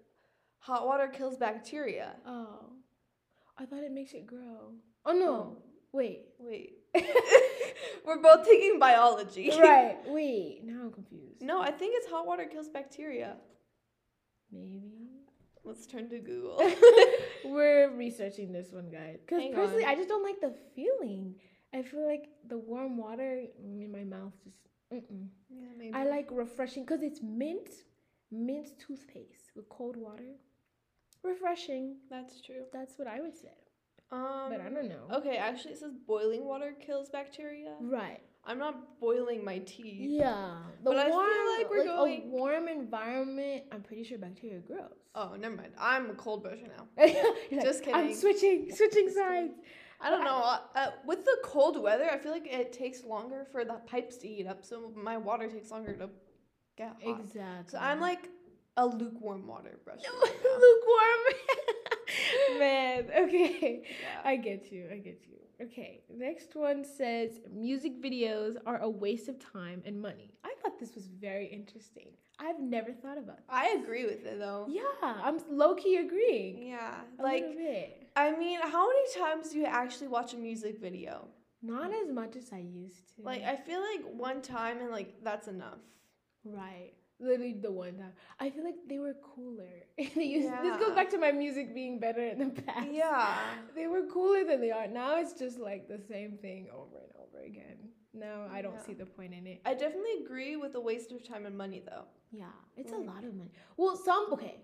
[0.59, 2.15] hot water kills bacteria.
[2.25, 2.59] Oh,
[3.57, 4.73] I thought it makes it grow.
[5.05, 5.57] Oh no, oh.
[5.91, 6.25] wait.
[6.39, 6.73] Wait.
[8.05, 9.49] We're both taking biology.
[9.59, 9.97] right.
[10.05, 10.61] Wait.
[10.63, 11.41] Now I'm confused.
[11.41, 13.37] No, I think it's hot water kills bacteria.
[14.51, 14.94] Maybe.
[15.65, 16.61] Let's turn to Google.
[17.45, 19.19] We're researching this one, guys.
[19.25, 19.89] Because personally, on.
[19.89, 21.35] I just don't like the feeling.
[21.73, 24.57] I feel like the warm water in my mouth just.
[24.93, 25.27] Mm-mm.
[25.49, 25.93] yeah, maybe.
[25.93, 27.69] I like refreshing because it's mint,
[28.31, 30.35] mint toothpaste with cold water.
[31.23, 31.97] Refreshing.
[32.09, 32.65] That's true.
[32.71, 33.49] That's what I would say.
[34.11, 35.07] Um, But I don't know.
[35.11, 37.73] Okay, actually, it says boiling water kills bacteria.
[37.81, 38.21] Right.
[38.47, 40.17] I'm not boiling my tea.
[40.19, 40.57] Yeah.
[40.83, 43.63] The But I feel like we're a going- a warm environment.
[43.71, 44.91] I'm pretty sure bacteria grows.
[45.15, 45.73] Oh, never mind.
[45.79, 46.87] I'm a cold busher now.
[47.51, 49.53] Just I'm switching, switching sides.
[50.01, 50.57] I don't know.
[50.75, 54.27] Uh, with the cold weather, I feel like it takes longer for the pipes to
[54.27, 56.09] heat up, so my water takes longer to
[56.77, 57.19] get hot.
[57.21, 57.71] Exactly.
[57.71, 58.29] So I'm like
[58.77, 61.21] a lukewarm water right lukewarm.
[62.59, 63.81] Man, okay.
[63.83, 64.29] Yeah.
[64.29, 64.87] I get you.
[64.91, 65.37] I get you.
[65.61, 66.01] Okay.
[66.09, 70.33] Next one says music videos are a waste of time and money.
[70.43, 72.07] I thought this was very interesting.
[72.39, 73.43] I've never thought about that.
[73.49, 74.67] I agree with it though.
[74.69, 76.67] Yeah, I'm low key agreeing.
[76.67, 76.95] Yeah.
[77.19, 77.45] A Like.
[78.17, 81.27] I mean, how many times do you actually watch a music video?
[81.61, 83.23] Not as much as I used to.
[83.23, 85.79] Like, I feel like one time and like that's enough.
[86.43, 86.93] Right.
[87.19, 88.11] Literally the one time.
[88.39, 89.69] I feel like they were cooler.
[89.97, 92.89] they used, This goes back to my music being better in the past.
[92.91, 93.37] Yeah.
[93.75, 94.87] They were cooler than they are.
[94.87, 97.77] Now it's just like the same thing over and over again.
[98.13, 98.85] No, I don't Yeah.
[98.85, 99.61] see the point in it.
[99.65, 102.03] I definitely agree with the waste of time and money though.
[102.31, 103.51] Yeah, it's Like- a lot of money.
[103.77, 104.57] Well, some okay.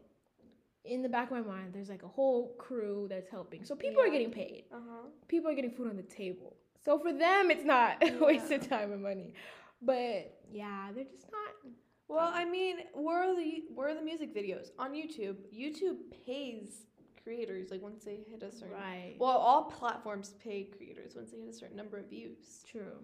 [0.84, 3.64] In the back of my mind, there's like a whole crew that's helping.
[3.64, 4.66] So people are getting paid.
[4.74, 5.08] Uh huh.
[5.28, 6.58] People are getting food on the table.
[6.84, 9.36] So for them, it's not a waste of time and money.
[9.82, 11.72] But yeah, they're just not.
[12.12, 15.38] Well, I mean, where are the where are the music videos on YouTube?
[15.56, 16.86] YouTube pays
[17.24, 18.74] creators like once they hit a certain.
[18.76, 19.16] Right.
[19.18, 22.66] Well, all platforms pay creators once they hit a certain number of views.
[22.70, 22.98] True.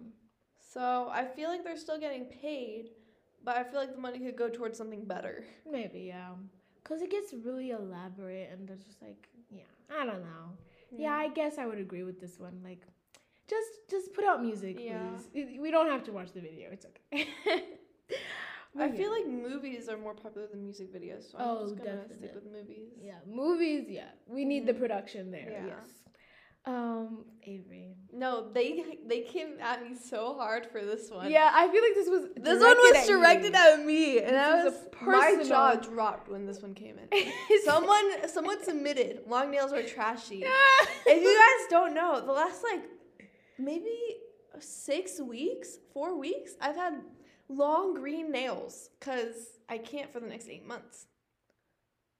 [0.58, 2.90] So I feel like they're still getting paid,
[3.42, 5.44] but I feel like the money could go towards something better.
[5.70, 6.32] Maybe yeah.
[6.84, 10.52] Cause it gets really elaborate and there's just like yeah, I don't know.
[10.94, 12.60] Yeah, I guess I would agree with this one.
[12.62, 12.82] Like,
[13.48, 15.00] just just put out music, Yeah.
[15.32, 15.58] please.
[15.58, 16.68] We don't have to watch the video.
[16.70, 17.28] It's okay.
[18.78, 22.04] I feel like movies are more popular than music videos, so I'm Oh, just gonna
[22.06, 22.90] stick with movies.
[23.00, 23.86] yeah, movies.
[23.88, 24.78] Yeah, we need the Mhm.
[24.78, 25.50] production there.
[25.50, 25.66] Yeah.
[25.66, 25.90] Yes.
[26.64, 27.96] Um, Avery.
[28.12, 31.30] No, they they came at me so hard for this one.
[31.30, 33.58] Yeah, I feel like this was This one was at directed you.
[33.58, 37.08] at me, and This I was a my jaw dropped when this one came in.
[37.64, 40.44] someone someone submitted long nails are trashy.
[41.06, 42.84] if you guys don't know, the last like
[43.56, 43.96] maybe
[44.60, 47.00] six weeks, four weeks, I've had
[47.48, 49.34] long green nails because
[49.68, 51.06] I can't for the next eight months.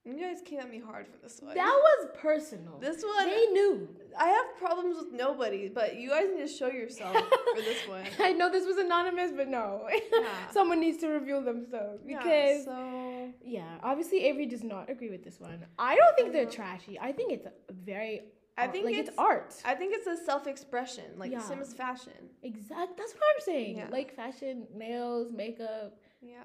[0.05, 1.53] You guys came at me hard for this one.
[1.55, 2.79] that was personal.
[2.79, 3.87] this one, they knew.
[4.17, 8.05] I have problems with nobody, but you guys need to show yourself for this one.
[8.19, 9.87] I know this was anonymous, but no.
[10.11, 10.25] Yeah.
[10.51, 15.23] Someone needs to reveal themselves Because, Yeah, so Yeah, obviously Avery does not agree with
[15.23, 15.65] this one.
[15.77, 16.97] I don't think they're trashy.
[16.99, 18.21] I think it's a very
[18.59, 19.55] I art- think like it's, it's, art.
[19.65, 21.39] I think it's a self-expression, like Yeah.
[21.41, 22.19] same as fashion.
[22.43, 22.97] exact.
[22.97, 23.77] That's what I'm saying.
[23.77, 23.87] Yeah.
[23.97, 25.97] Like fashion, nails, makeup.
[26.21, 26.43] Yeah.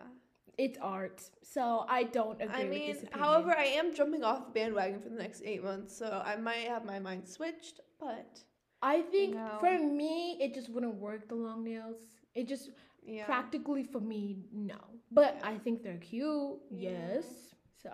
[0.56, 1.18] It's art.
[1.42, 5.20] So I don't agree I mean, however, I am jumping off the bandwagon for the
[5.26, 8.38] next eight months, so I might have my mind switched, but
[8.80, 9.56] I think No.
[9.60, 12.00] for me it just wouldn't work the long nails.
[12.36, 12.70] It just
[13.04, 13.24] yeah.
[13.26, 14.78] practically for me no.
[15.10, 15.40] But.
[15.42, 16.58] I think they're cute.
[16.70, 17.24] Yes.
[17.82, 17.90] So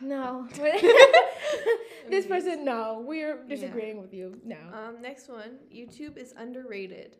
[0.00, 0.46] no.
[2.08, 3.02] this person no.
[3.06, 4.40] We're disagreeing with you.
[4.44, 4.56] No.
[4.72, 7.16] Um, next one, YouTube is underrated.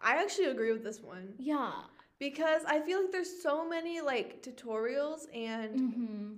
[0.00, 1.72] I actually agree with this one yeah.
[2.18, 6.32] because I feel like there's so many like tutorials and Mm-hmm.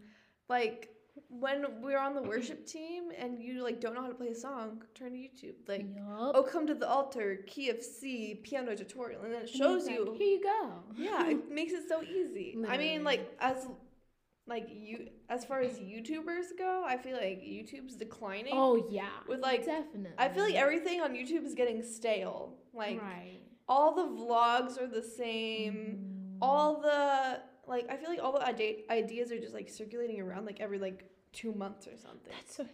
[0.49, 0.91] like
[1.29, 4.35] when we're on the worship team and you like don't know how to play a
[4.35, 5.55] song, turn to YouTube.
[5.67, 6.33] Like, Yup.
[6.35, 9.89] oh, come to the altar, key of C, piano tutorial, and then it shows it's
[9.89, 10.15] like, you.
[10.17, 10.71] Here you go.
[10.97, 12.57] Yeah, it makes it so easy.
[12.69, 13.67] I mean, like as
[14.49, 18.53] like you as far as YouTubers go, I feel like YouTube's declining.
[18.55, 19.09] oh yeah.
[19.29, 20.13] With, like, definitely.
[20.19, 22.55] I feel like everything on YouTube is getting stale.
[22.73, 23.41] Like right.
[23.69, 25.75] all the vlogs are the same.
[25.75, 26.39] Mhm.
[26.41, 30.47] All the like I feel like all the ide- ideas are just like circulating around
[30.47, 32.33] like every like 2 months or something.
[32.33, 32.67] That's so.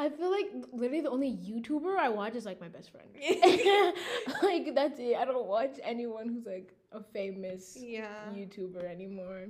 [0.00, 3.08] I feel like literally the only YouTuber I watch is like my best friend.
[4.42, 5.16] like that's it.
[5.16, 8.30] I don't watch anyone who's like a famous yeah.
[8.32, 9.46] YouTuber anymore.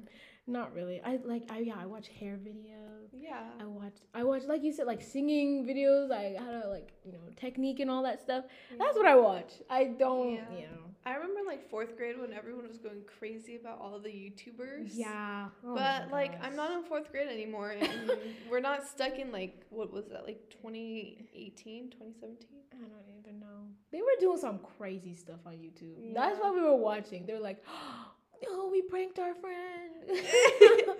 [0.49, 1.01] Not really.
[1.05, 1.45] I like.
[1.51, 1.75] I yeah.
[1.79, 3.11] I watch hair videos.
[3.13, 3.45] Yeah.
[3.61, 3.97] I watch.
[4.15, 6.09] I watch like you said, like singing videos.
[6.09, 8.45] Like how to like you know technique and all that stuff.
[8.79, 9.53] That's what I watch.
[9.69, 10.35] I don't.
[10.37, 10.41] Yeah.
[10.57, 10.85] You know.
[11.05, 14.89] I remember like fourth grade when everyone was going crazy about all the YouTubers.
[14.93, 15.49] Yeah.
[15.65, 16.43] Oh but like.
[16.43, 18.11] I'm not in fourth grade anymore, and
[18.51, 22.49] we're not stuck in like what was that like 2018, 2017.
[22.73, 23.67] I don't even know.
[23.93, 25.95] They were doing some crazy stuff on YouTube.
[26.01, 26.13] Yeah.
[26.15, 26.45] That's Yeah.
[26.45, 27.27] what we were watching.
[27.27, 28.07] They were like, oh,
[28.49, 29.95] "Oh, we pranked our friend."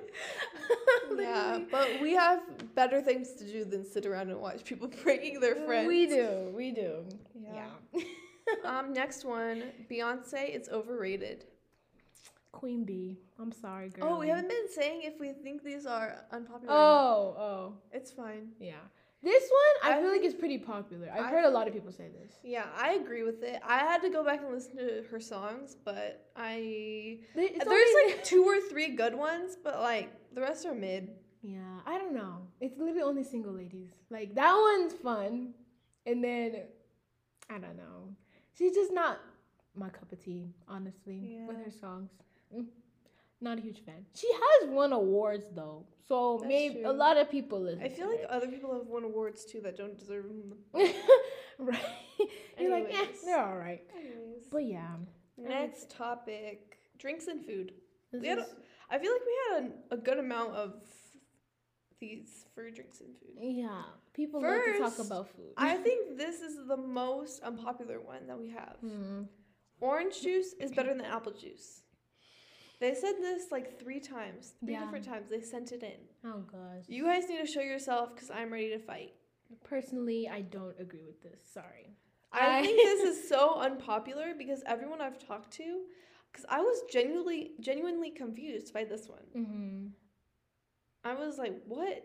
[1.19, 2.41] Yeah, but we have
[2.75, 5.89] better things to do than sit around and watch people pranking their friends.
[5.89, 6.53] We do.
[6.55, 7.05] We do.
[7.41, 7.67] Yeah.
[7.93, 8.03] Yeah.
[8.65, 10.35] Um, next one, Beyonce.
[10.55, 11.45] It's overrated.
[12.53, 13.19] Queen Bee.
[13.39, 14.09] I'm sorry, girl.
[14.15, 16.73] Oh, we haven't been saying if we think these are unpopular.
[16.75, 18.49] Oh, oh, it's fine.
[18.61, 18.75] yeah.
[19.23, 19.43] This
[19.83, 21.11] one, I, I feel like it's pretty popular.
[21.13, 22.35] I've I heard a lot of people say this.
[22.45, 23.61] Yeah, I agree with it.
[23.67, 28.23] I had to go back and listen to her songs, but I there's only- like
[28.25, 31.11] two or three good ones, but like the rest are mid.
[31.43, 32.47] Yeah, I don't know.
[32.61, 33.91] It's literally only single ladies.
[34.09, 35.55] Like that one's fun,
[36.07, 36.63] and then
[37.51, 38.15] I don't know.
[38.57, 39.19] She's just not
[39.75, 42.11] my cup of tea, honestly, with her songs.
[42.57, 42.67] Mm.
[43.41, 44.05] Mm, Not a huge fan.
[44.15, 47.83] She has won awards though, so That's maybe a lot of people listen.
[47.83, 48.33] I feel to like her.
[48.33, 50.55] other people have won awards too that don't deserve them.
[51.59, 51.81] right.
[52.59, 53.83] You're like, eh, they're all right.
[53.97, 54.97] Anyways, But yeah,
[55.37, 57.73] next topic: drinks and food.
[58.13, 58.55] this We had a- is-
[58.91, 60.75] I feel like we had a, a good amount of
[62.01, 63.37] these for drinks and food.
[63.41, 63.83] yeah.
[64.15, 65.53] People like to talk about food.
[65.57, 68.77] I think this is the most unpopular one that we have.
[68.81, 69.23] Hmm.
[69.81, 71.83] Orange juice is better than apple juice.
[72.81, 74.85] They said this like three times, three Yeah.
[74.85, 75.29] different times.
[75.31, 76.01] They sent it in.
[76.25, 76.85] Oh gosh.
[76.87, 79.15] You guys need to show yourself because I'm ready to fight.
[79.65, 81.41] Personally, I don't agree with this.
[81.53, 81.97] Sorry.
[82.33, 85.81] I I- think this is so unpopular because everyone I've talked to,
[86.31, 89.27] because I was genuinely genuinely confused by this one.
[89.37, 89.87] Mm-hmm.
[91.05, 92.03] I was like, what?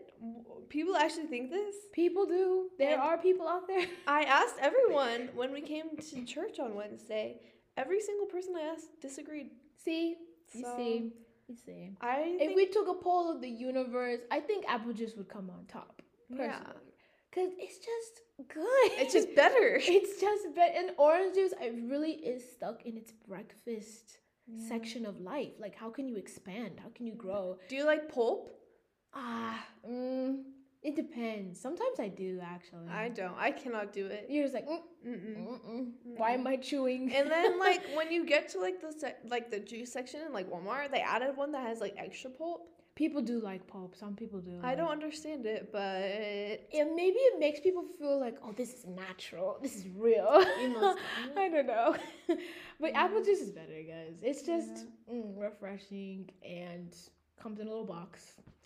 [0.70, 1.74] People actually think this?
[1.92, 2.70] People do.
[2.78, 3.86] There And- are people out there.
[4.06, 7.40] I asked everyone when we came to church on Wednesday.
[7.76, 9.50] Every single person I asked disagreed.
[9.84, 10.16] See,
[10.54, 11.12] you So, see,
[11.48, 11.90] you see.
[12.00, 15.50] I If we took a poll of the universe, I think apple juice would come
[15.50, 16.02] on top.
[16.30, 16.60] Yeah.
[17.34, 18.90] Cause it's just good.
[19.00, 19.76] it's just better.
[19.82, 20.72] it's just better.
[20.76, 24.18] And orange juice, it really is stuck in its breakfast
[24.68, 25.52] section of life.
[25.58, 26.80] Like, how can you expand?
[26.82, 27.58] How can you grow?
[27.68, 28.50] Do you like pulp?
[29.14, 30.42] Ah, mm,
[30.84, 31.58] it depends.
[31.60, 32.88] Sometimes I do actually.
[32.88, 33.34] I don't.
[33.38, 34.26] I cannot do it.
[34.28, 35.36] You're just like, mm, Mm-mm.
[35.48, 35.90] mm-mm.
[36.20, 37.12] why am I chewing?
[37.14, 40.32] And then like when you get to like the sec- like the juice section in
[40.32, 42.62] like Walmart, they added one that has like extra pulp.
[43.02, 43.96] people do like pulp.
[43.96, 44.56] Some people do.
[44.62, 46.00] I don't understand it, but
[46.76, 49.48] Yeah, maybe it makes people feel like, oh, this is natural.
[49.64, 50.28] This is real.
[51.42, 51.96] I don't know.
[52.82, 53.02] but Yeah.
[53.04, 54.16] apple juice is better, guys.
[54.28, 54.74] It's just
[55.12, 56.30] mm, refreshing
[56.64, 56.90] and
[57.42, 58.14] comes in a little box.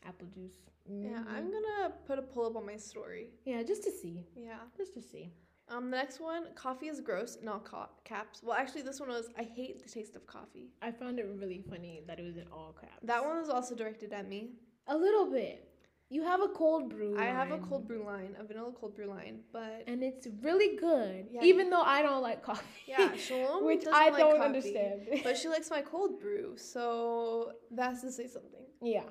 [0.07, 0.53] Apple juice.
[0.87, 1.27] yeah, Mhm.
[1.31, 3.31] I'm gonna put a pull up on my story.
[3.45, 4.27] Yeah, just to see.
[4.35, 4.59] Yeah.
[4.77, 5.33] Just to see.
[5.69, 8.43] Um, the next one, coffee is gross in all ca- caps.
[8.43, 10.71] Well, actually, this one was I hate the taste of coffee.
[10.81, 13.01] I found it really funny that it was in all caps.
[13.03, 14.53] That one was also directed at me.
[14.87, 15.65] A little bit.
[16.09, 17.19] You have a cold brew.
[17.19, 20.75] I have a cold brew line, a vanilla cold brew line, but And it's really
[20.77, 21.29] good.
[21.31, 21.43] Yeah.
[21.43, 22.65] Even though I don't like coffee.
[22.87, 25.21] yeah, Shalom Which I like don't coffee, understand.
[25.23, 28.65] But she likes my cold brew, so that's to say something.
[28.81, 29.05] yeah.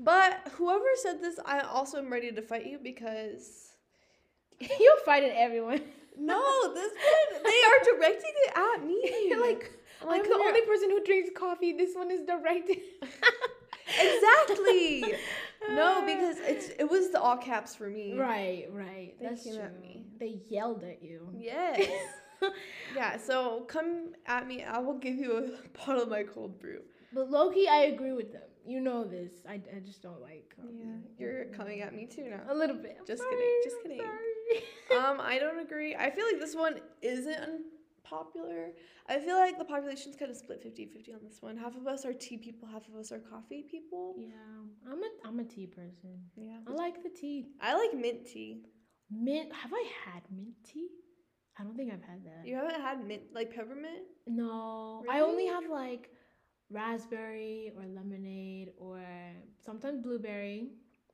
[0.00, 3.72] But whoever said this, I also am ready to fight you because
[4.80, 5.80] You're fighting everyone.
[6.18, 9.58] no, this one they are directing it at me.
[10.04, 11.74] Like, I'm the only person who drinks coffee.
[11.74, 12.78] This one is directed.
[13.86, 15.14] exactly.
[15.70, 18.18] No, because it's it was the all caps for me.
[18.18, 19.14] right, right.
[19.20, 19.62] They That's came true.
[19.62, 20.04] at me.
[20.18, 21.28] They yelled at you.
[21.38, 21.88] Yes.
[22.96, 23.16] yeah.
[23.16, 24.64] So come at me.
[24.64, 26.80] I will give you a bottle of my cold brew.
[27.12, 28.42] But Loki, I agree with them.
[28.64, 29.32] You know this.
[29.48, 30.74] I, I just don't like coffee.
[30.80, 32.40] Yeah, you're coming at me too now.
[32.48, 32.96] a little bit.
[33.00, 33.98] I'm Just sorry, kidding, just kidding.
[33.98, 35.04] sorry.
[35.04, 35.94] um, I don't agree.
[35.96, 37.36] I feel like this one isn't
[38.04, 38.70] unpopular.
[39.08, 41.56] I feel like the population's kind of split 50-50 on this one.
[41.56, 44.14] Half of us are tea people, half of us are coffee people.
[44.16, 44.28] yeah,
[44.90, 46.20] I'm a I'm a tea person.
[46.36, 46.58] Yeah.
[46.68, 47.46] I like the tea.
[47.60, 48.62] I like mint tea.
[49.10, 49.52] Mint.
[49.52, 50.88] Have I had mint tea?
[51.58, 52.46] I don't think I've had that.
[52.46, 54.04] You haven't had mint like peppermint?
[54.26, 56.10] No, I only have like
[56.72, 59.00] raspberry or lemonade or
[59.64, 60.68] sometimes blueberry.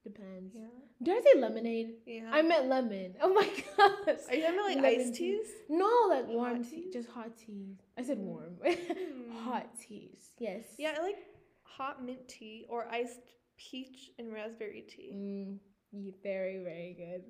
[0.04, 0.54] Depends.
[0.54, 0.66] Yeah.
[1.02, 1.90] Did I say lemonade?
[2.06, 2.30] Yeah.
[2.32, 3.14] I meant lemon.
[3.20, 3.42] Oh my
[3.76, 4.16] gosh.
[4.28, 5.32] Are you talking about like iced tea.
[5.32, 5.46] teas?
[5.68, 6.82] No, like warm Hot tea.
[6.82, 6.92] teas?
[6.92, 7.76] Just hot teas.
[7.98, 8.54] I said warm.
[8.64, 9.44] Hmm.
[9.44, 10.30] hot teas.
[10.38, 10.64] Yes.
[10.78, 11.16] Yeah, I like
[11.62, 13.20] hot mint tea or iced
[13.56, 15.10] peach and raspberry tea.
[15.14, 15.58] Mm,
[15.92, 17.22] yeah, very, very good.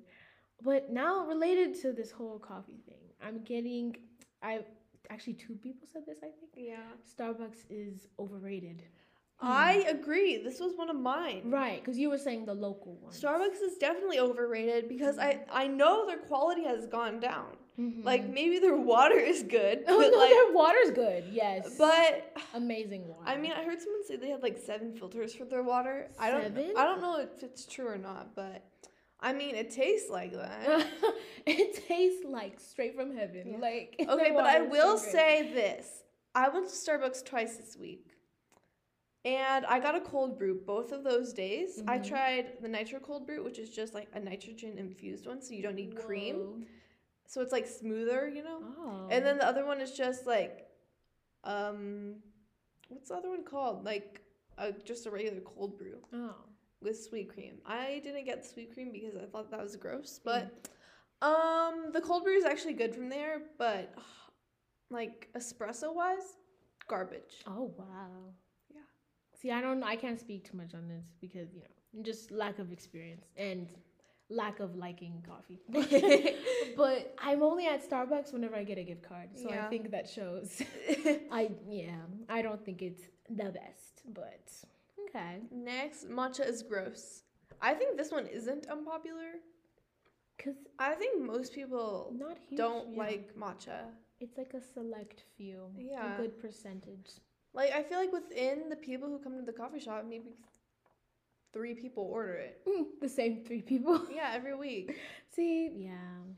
[0.61, 3.95] But now related to this whole coffee thing, I'm getting
[4.41, 4.59] I
[5.09, 6.51] actually two people said this, I think.
[6.55, 6.77] Yeah.
[7.17, 8.83] Starbucks is overrated.
[9.41, 10.43] I agree.
[10.43, 11.43] This was one of mine.
[11.45, 13.13] Right, because you were saying the local one.
[13.13, 17.55] Starbucks is definitely overrated because I I know their quality has gone down.
[17.79, 18.03] Mhm.
[18.03, 21.23] Like maybe their water is good, oh but no, like their water's good.
[21.31, 23.23] Yes, but amazing water.
[23.25, 26.09] I mean I heard someone say they had like seven filters for their water.
[26.19, 26.73] I don't Seven?
[26.75, 28.65] I don't know if it's true or not, but
[29.21, 30.87] I mean it tastes like that.
[31.45, 33.53] it tastes like straight from heaven.
[33.53, 33.57] Yeah.
[33.59, 36.03] Like Okay, but I water is so will say this.
[36.35, 38.13] I went to Starbucks twice this week.
[39.25, 41.83] And I got a cold brew both of those days.
[41.87, 42.07] I Mhm.
[42.07, 45.61] tried the nitro cold brew, which is just like a nitrogen infused one, so you
[45.61, 46.65] don't need cream.
[47.27, 48.59] So it's like smoother, you know?
[48.79, 49.07] Oh.
[49.11, 50.67] And then the other one is just like
[51.43, 52.23] um
[52.87, 53.83] what's the other one called?
[53.83, 54.21] Like
[54.57, 56.35] a, just a regular cold brew oh.
[56.81, 57.55] With sweet cream.
[57.65, 60.23] I didn't get the sweet cream because I thought that was gross, Mm.
[60.31, 60.69] but
[61.21, 63.93] um the cold brew is actually good from there, but
[64.89, 66.37] like espresso wise,
[66.87, 67.43] garbage.
[67.47, 68.33] Oh wow.
[68.73, 68.81] Yeah.
[69.39, 69.83] See, I don't.
[69.83, 73.69] I can't speak too much on this because you know, just lack of experience and
[74.29, 75.59] lack of liking coffee.
[76.77, 80.07] but I'm only at Starbucks whenever I get a gift card, so I think that
[80.07, 80.61] shows.
[81.31, 81.97] I yeah.
[82.29, 84.45] I don't think it's the best, but
[85.09, 85.39] okay.
[85.51, 87.23] Next, matcha is gross.
[87.61, 89.39] I think this one isn't unpopular.
[90.43, 92.57] Cause I think most people not huge.
[92.57, 92.99] don't yeah.
[92.99, 93.81] like matcha.
[94.21, 95.65] It's like a select few.
[95.77, 96.15] Yeah.
[96.15, 97.19] A good percentage.
[97.53, 100.35] Like I feel like within the people who come to the coffee shop, maybe
[101.51, 102.61] three people order it.
[102.65, 104.01] Mm, the same three people.
[104.13, 104.97] Yeah, every week.
[105.31, 105.91] See, yeah.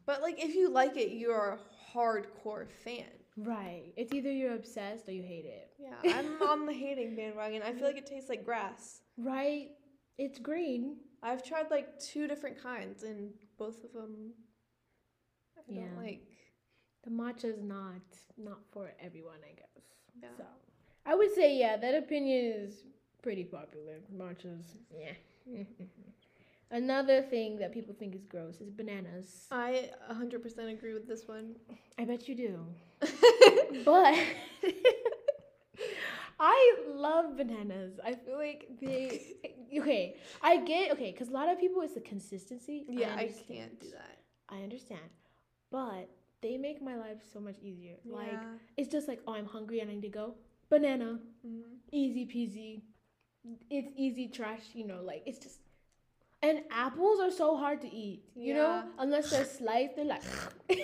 [0.06, 3.21] But like if you like it, you're a hardcore fan.
[3.38, 3.94] Right.
[3.96, 5.70] It's either you're obsessed or you hate it.
[5.80, 7.62] Yeah, I'm on the hating bandwagon.
[7.64, 9.02] I feel like it tastes like grass.
[9.18, 9.70] Right.
[10.18, 10.98] It's green.
[11.24, 14.34] I've tried like two different kinds, and both of them
[15.58, 15.82] I Yeah.
[15.86, 16.22] don't like.
[17.04, 18.02] The matcha is not
[18.38, 19.86] not for everyone, I guess.
[20.22, 20.30] Yeah.
[20.38, 20.46] So
[21.06, 22.84] I would say yeah, that opinion is
[23.22, 24.00] pretty popular.
[24.16, 25.14] Matchas, yeah.
[25.50, 25.84] Mm-hmm.
[26.72, 29.48] Another thing that people think is gross is bananas.
[29.52, 31.56] I 100% agree with this one.
[32.00, 32.66] I bet you do.
[33.86, 34.16] But
[36.40, 38.00] I love bananas.
[38.04, 39.36] I feel like they
[39.80, 40.16] okay.
[40.42, 42.86] I get okay because a lot of people it's the consistency.
[42.88, 43.46] yeah, I understand.
[43.48, 44.18] can't do that.
[44.50, 45.10] I understand,
[45.72, 46.10] but
[46.42, 47.96] they make my life so much easier.
[48.06, 48.42] Like
[48.78, 50.36] it's just like oh I'm hungry and I need to go
[50.70, 51.64] banana, Mhm.
[51.92, 52.82] easy peasy.
[53.70, 54.66] It's easy trash.
[54.74, 55.60] You know like it's just.
[56.44, 59.96] And apples are so hard to eat, you know, unless they're sliced.
[59.96, 60.24] They're like,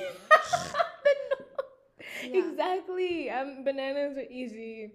[2.24, 2.40] Yeah.
[2.50, 3.30] exactly.
[3.30, 4.92] Um, bananas are easy.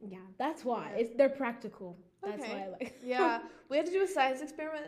[0.00, 1.00] Yeah, that's why Yeah.
[1.00, 1.96] it's they're practical.
[2.22, 2.52] That's Okay.
[2.52, 2.94] why I like.
[3.02, 4.86] Yeah, we had to do a science experiment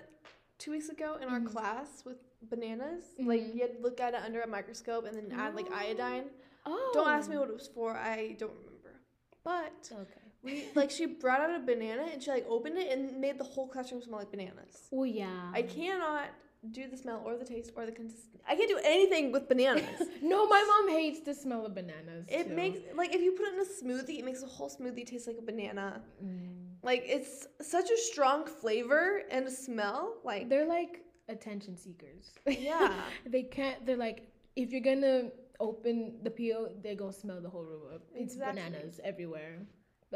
[0.59, 1.47] two weeks ago in our Mhm.
[1.53, 2.19] class with
[2.51, 3.05] bananas.
[3.19, 3.55] Like Mhm.
[3.55, 5.75] you had to look at it under a microscope and then add like Oh.
[5.75, 6.31] iodine.
[6.67, 6.91] Oh.
[6.95, 7.97] Don't ask me what it was for.
[7.97, 9.01] I don't remember.
[9.45, 10.26] But Okay.
[10.47, 13.45] We like she brought out a banana and she like opened it and made the
[13.45, 14.89] whole classroom smell like bananas.
[14.93, 15.51] Oh yeah.
[15.53, 16.29] I cannot
[16.73, 18.41] do the smell or the taste or the consistency.
[18.49, 20.01] I can't do anything with bananas.
[20.23, 22.25] no, my mom hates the smell of bananas.
[22.29, 22.55] it too.
[22.55, 25.27] makes like if you put it in a smoothie, it makes the whole smoothie taste
[25.27, 26.03] like a banana.
[26.25, 26.69] Mm.
[26.83, 30.15] Like it's such a strong flavor and smell.
[30.25, 32.33] Like They're like attention seekers.
[32.47, 32.93] yeah.
[33.27, 33.85] they can't.
[33.85, 35.31] They're like if you're gonna
[35.61, 38.03] open the peel, they go smell the whole room up.
[38.15, 38.63] It's Exactly.
[38.63, 39.67] bananas everywhere.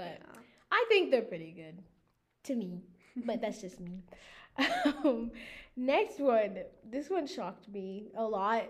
[0.01, 0.41] But yeah.
[0.73, 1.77] I think they're pretty good
[2.45, 2.81] to me,
[3.27, 4.03] but that's just me.
[5.05, 5.31] Um,
[5.77, 6.59] next one.
[6.91, 8.69] This one shocked me a lot,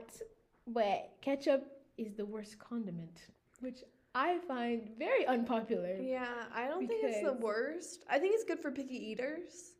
[0.66, 1.62] but ketchup
[1.96, 3.18] is the worst condiment,
[3.60, 3.80] which
[4.14, 5.96] I find very unpopular.
[6.00, 8.04] Yeah, I don't think it's the worst.
[8.10, 9.74] I think it's good for picky eaters.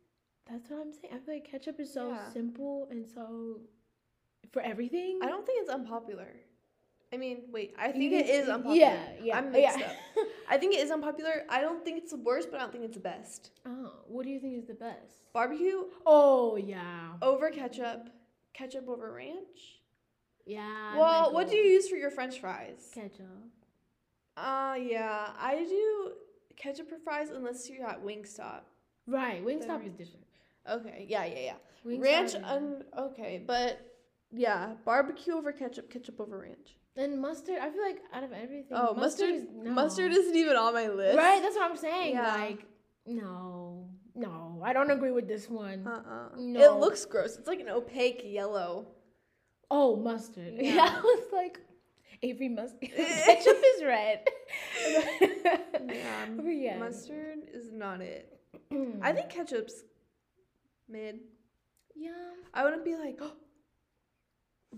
[0.49, 1.13] That's what I'm saying.
[1.13, 2.29] I feel like ketchup is so Yeah.
[2.31, 3.61] simple and so
[4.51, 5.19] for everything.
[5.21, 6.31] I don't think it's unpopular.
[7.13, 8.77] I mean, wait, I think it is unpopular.
[8.77, 9.37] Yeah, yeah.
[9.37, 9.85] I'm mixed yeah.
[9.85, 10.27] up.
[10.49, 11.43] I think it is unpopular.
[11.49, 13.51] I don't think it's the worst, but I don't think it's the best.
[13.65, 15.31] oh, what do you think is the best?
[15.33, 18.09] Barbecue Oh yeah, over ketchup,
[18.53, 19.81] ketchup over ranch.
[20.45, 20.97] yeah.
[20.97, 22.89] Well, what do you use for your French fries?
[22.93, 23.25] Ketchup.
[24.37, 26.11] Uh, yeah, I do
[26.55, 28.61] ketchup for fries unless you're at Wingstop.
[29.07, 30.25] Right, Wingstop is different.
[30.69, 31.53] Okay, yeah, yeah, yeah.
[31.85, 33.90] Wingstop ranch, un- okay, but
[34.31, 36.75] yeah, barbecue over ketchup, ketchup over ranch.
[36.97, 37.57] and mustard.
[37.61, 39.71] I feel like out of everything, Oh, mustard, is, no.
[39.71, 41.17] mustard isn't even on my list.
[41.17, 41.41] right.
[41.41, 42.13] That's what I'm saying.
[42.13, 42.35] Yeah.
[42.35, 42.65] Like,
[43.05, 45.87] no, no, I don't agree with this one.
[45.87, 46.35] Uh-uh.
[46.37, 46.77] It No.
[46.79, 47.37] looks gross.
[47.37, 48.87] It's like an opaque yellow.
[49.69, 50.53] Oh, mustard.
[50.55, 50.73] Yeah.
[50.75, 51.59] Yeah, I was like,
[52.23, 52.89] Avery mustard.
[52.95, 54.27] Ketchup is red.
[55.87, 56.77] Yeah, yeah.
[56.77, 58.37] mustard is not it.
[59.01, 59.83] I think ketchup's
[60.89, 61.19] mid.
[61.95, 62.11] Yeah.
[62.53, 63.19] I wouldn't be like,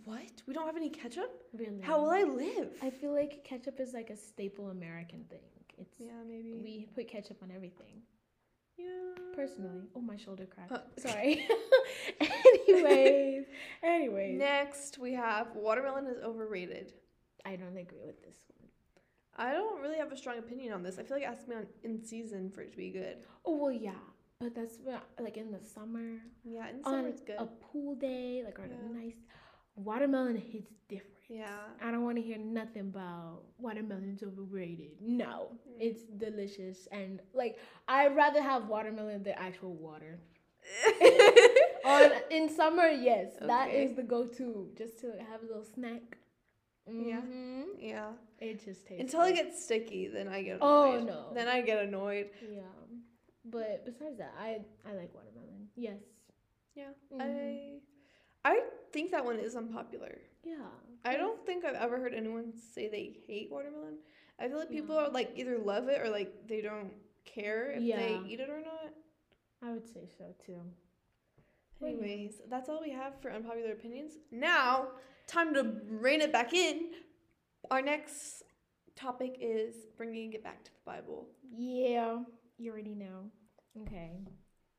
[0.06, 0.42] what?
[0.48, 1.44] We don't have any ketchup?
[1.54, 1.82] Really.
[1.82, 2.70] How will I live?
[2.82, 5.40] I feel like ketchup is like a staple American thing.
[5.78, 6.54] It's yeah, maybe.
[6.64, 8.02] we put ketchup on everything.
[8.78, 8.88] Yeah.
[9.36, 9.84] personally.
[9.96, 10.72] Oh, my shoulder cracked.
[10.72, 10.80] Huh.
[10.84, 10.90] Oh.
[11.10, 11.48] Sorry.
[12.22, 13.46] anyways,
[13.84, 16.94] anyways, Next, we have watermelon is overrated.
[17.46, 18.70] I don't agree with this one.
[19.36, 20.98] I don't really have a strong opinion on this.
[21.00, 23.18] I feel like it has to be on in season for it to be good.
[23.46, 23.92] Oh well, yeah,
[24.40, 27.36] but that's what, like in the summer Yeah, in summer on it's good.
[27.40, 28.76] a pool day, like on Yeah.
[28.90, 29.18] a nice
[29.76, 31.10] watermelon hits different.
[31.30, 31.58] Yeah.
[31.82, 34.92] I don't want to hear nothing about watermelon's overrated.
[35.02, 35.78] No, Mm.
[35.80, 37.58] it's delicious and like
[37.88, 40.20] I'd rather have watermelon than actual water.
[41.86, 43.84] On in summer, yes, that Okay.
[43.84, 46.18] is the go-to just to have a little snack.
[46.88, 47.22] Yeah.
[47.22, 47.64] Mhm.
[47.80, 48.12] yeah.
[48.40, 49.46] It just tastes Until it good.
[49.46, 51.08] gets sticky, then I get Oh, annoyed.
[51.08, 51.32] no.
[51.34, 52.30] Then I get annoyed.
[52.42, 52.62] Yeah.
[53.46, 55.70] But besides that, I I like watermelon.
[55.76, 56.02] Yes.
[56.76, 56.92] Yeah.
[57.12, 57.22] Mhm.
[57.22, 58.62] I I
[58.94, 60.18] think that one is unpopular.
[60.46, 60.68] Yeah.
[61.04, 63.98] I don't think I've ever heard anyone say they hate watermelon.
[64.40, 65.08] I feel like people Yeah.
[65.08, 66.94] are like either love it or like they don't
[67.26, 67.98] care if Yeah.
[67.98, 68.94] they eat it or not.
[69.62, 70.62] I would say so too.
[71.80, 71.98] Well, yeah.
[71.98, 74.14] Anyways, that's all we have for unpopular opinions.
[74.32, 74.90] Now,
[75.28, 76.92] time to rein it back in.
[77.72, 78.44] Our next
[78.96, 81.28] topic is bringing it back to the Bible.
[81.56, 82.24] Yeah,
[82.58, 83.32] you already know.
[83.82, 84.20] Okay.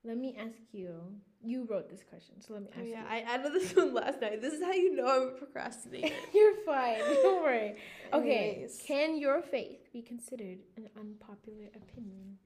[0.05, 0.95] Let me ask you.
[1.43, 3.07] You wrote this question, so let me ask Oh, yeah, you.
[3.11, 4.41] I added this one last night.
[4.41, 6.15] This is how you know I'm a procrastinator.
[6.35, 6.99] You're fine.
[6.99, 7.77] Don't worry.
[8.13, 8.51] Okay.
[8.53, 8.81] Anyways.
[8.87, 12.39] Can your faith be considered an unpopular opinion?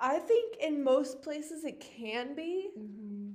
[0.00, 2.70] I think in most places it can be.
[2.78, 3.32] Mm-hmm.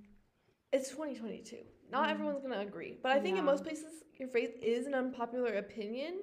[0.74, 1.58] It's 2022.
[1.92, 2.12] Not Mm.
[2.12, 2.98] everyone's going to agree.
[3.02, 6.16] But I think in most places, your faith is an unpopular opinion.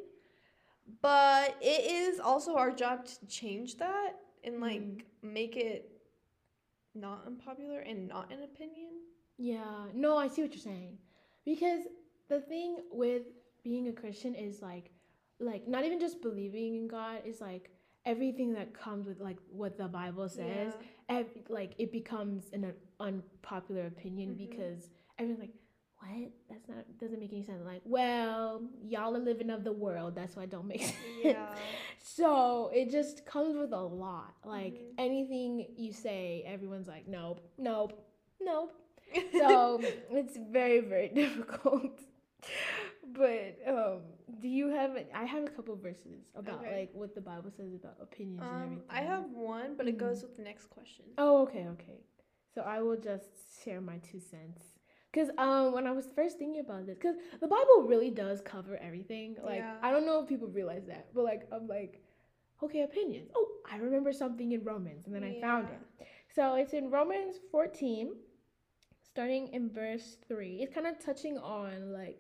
[1.01, 4.13] But it is also our job to change that
[4.43, 5.01] and, like, Mm.
[5.23, 5.94] make it
[6.95, 8.91] not unpopular and not an opinion.
[9.39, 9.87] Yeah.
[9.95, 10.99] No, I see what you're saying.
[11.45, 11.83] Because
[12.29, 13.23] the thing with
[13.63, 14.91] being a Christian is like
[15.41, 17.71] like not even just believing in God is like
[18.07, 20.75] everything that comes with like what the Bible says.
[21.09, 24.39] ev- like it becomes an un- unpopular opinion Mhm.
[24.39, 24.89] because
[25.19, 25.55] everyone's like,
[26.07, 26.31] "What?
[26.51, 30.15] That's not doesn't make any sense." Like, well, y'all are living of the world.
[30.15, 30.95] That's why it don't make sense.
[31.23, 31.55] Yeah.
[32.07, 34.35] So it just comes with a lot.
[34.45, 34.93] Like Mhm.
[34.99, 37.93] anything you say, everyone's like, "Nope, nope,
[38.41, 38.73] nope."
[39.33, 39.81] So
[40.11, 42.01] it's very very difficult.
[43.13, 44.01] But um,
[44.41, 44.97] do you have?
[44.97, 46.81] a- I have a couple verses about Okay.
[46.81, 48.83] like what the Bible says about opinions and um, everything.
[48.91, 51.05] I have one, but it goes with the next question.
[51.19, 52.01] Oh, okay, okay.
[52.55, 53.31] So I will just
[53.65, 54.63] share my two cents.
[55.15, 58.77] Cause um when I was first thinking about this, cause the Bible really does cover
[58.79, 59.37] everything.
[59.43, 59.77] Like Yeah.
[59.81, 62.03] I don't know if people realize that, but like I'm like,
[62.63, 63.31] okay, opinions.
[63.37, 66.07] Oh, I remember something in Romans, and then I found it.
[66.35, 68.17] So it's in Romans 14,
[69.09, 70.57] starting in verse three.
[70.63, 72.19] It's kind of touching on like,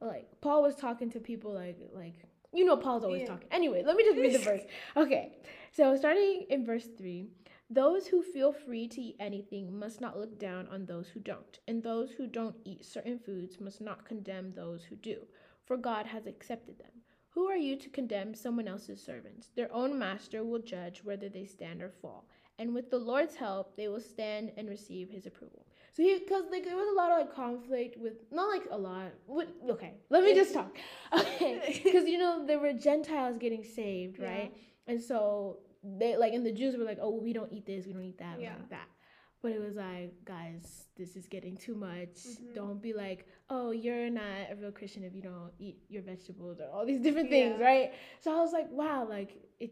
[0.00, 2.14] like Paul was talking to people like like
[2.52, 3.28] you know Paul's always Yeah.
[3.28, 3.48] talking.
[3.52, 4.62] Anyway, let me just read the verse.
[4.96, 5.36] Okay,
[5.70, 7.28] so starting in verse three.
[7.70, 11.58] Those who feel free to eat anything must not look down on those who don't,
[11.68, 15.26] and those who don't eat certain foods must not condemn those who do,
[15.66, 16.92] for God has accepted them.
[17.30, 19.50] Who are you to condemn someone else's servants?
[19.54, 22.24] Their own master will judge whether they stand or fall,
[22.58, 25.66] and with the Lord's help, they will stand and receive His approval.
[25.92, 28.78] So, he, because like there was a lot of like conflict with not like a
[28.78, 29.12] lot.
[29.26, 30.78] With, okay, let me just talk.
[31.12, 34.26] Okay, because you know there were Gentiles getting saved, Yeah.
[34.26, 34.52] right?
[34.86, 35.58] And so
[35.98, 38.18] they like, and the Jews were like, "Oh, we don't eat this, we don't eat
[38.18, 38.54] that, Yeah.
[38.54, 38.88] don't that."
[39.40, 42.16] But it was like, guys, this is getting too much.
[42.26, 42.54] Mhm.
[42.54, 46.58] Don't be like, oh, you're not a real Christian if you don't eat your vegetables
[46.58, 47.64] or all these different things, Yeah.
[47.64, 47.92] right?
[48.20, 49.30] So I was like, wow, like
[49.60, 49.70] it,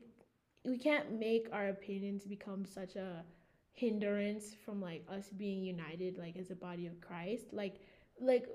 [0.64, 3.24] we can't make our opinions become such a
[3.72, 7.46] hindrance from like us being united, like as a body of Christ.
[7.52, 7.80] Like,
[8.20, 8.46] like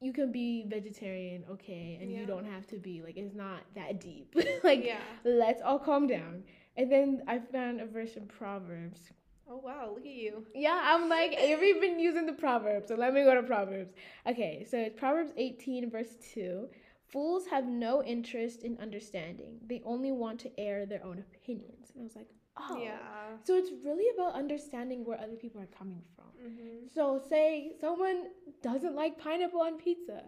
[0.00, 2.20] you can be vegetarian, okay, and Yeah.
[2.20, 4.34] you don't have to be like it's not that deep.
[4.64, 5.00] like, yeah.
[5.24, 6.44] let's all calm down.
[6.78, 9.10] And then I found a verse in Proverbs
[9.50, 10.44] Oh wow, look at you.
[10.54, 13.94] yeah, I'm like, we've been using the Proverbs, so let me go to Proverbs.
[14.26, 16.68] Okay, so it's Proverbs 18, verse 2.
[17.08, 21.92] Fools have no interest in understanding, they only want to air their own opinions.
[21.94, 22.78] And I was like, oh.
[22.78, 22.98] Yeah.
[23.42, 26.26] So it's really about understanding where other people are coming from.
[26.46, 26.86] Mm-hmm.
[26.94, 28.26] So, say someone
[28.62, 30.24] doesn't like pineapple on pizza.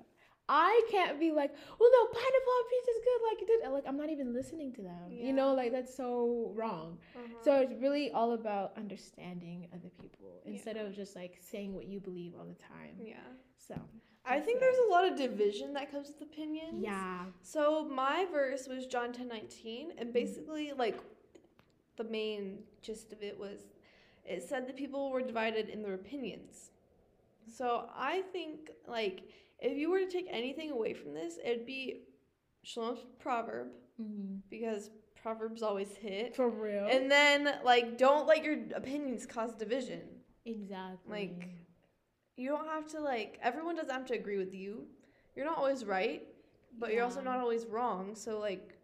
[0.53, 3.21] I can't be like, well, no, pineapple on pizza is good.
[3.31, 3.71] Like, it did.
[3.73, 5.05] Like, I'm not even listening to them.
[5.11, 6.99] You know, like, that's so wrong.
[7.17, 7.35] Uh-huh.
[7.45, 12.01] So it's really all about understanding other people instead of just like saying what you
[12.01, 12.95] believe all the time.
[13.01, 13.15] yeah.
[13.69, 13.75] So
[14.27, 16.75] I think there's a lot of division that comes with opinions.
[16.83, 19.99] yeah, So my verse was John 10 19, Mm-hmm.
[19.99, 20.99] and basically, like,
[21.97, 23.59] the main gist of it was
[24.25, 26.71] it said that people were divided in their opinions.
[27.59, 29.23] So I think, like,
[29.61, 32.03] if you were to take anything away from this, it'd be
[32.65, 33.69] Shalom's proverb,
[34.01, 34.37] mm-hmm.
[34.51, 34.91] because
[35.23, 36.35] Proverbs always hit.
[36.35, 36.87] For real.
[36.91, 40.01] And then like don't let your opinions cause division.
[40.47, 41.11] exactly.
[41.11, 41.49] like,
[42.37, 44.87] You don't have to like everyone doesn't have to agree with you.
[45.37, 46.23] You're not always right,
[46.79, 48.15] but you're also not always wrong.
[48.15, 48.75] So like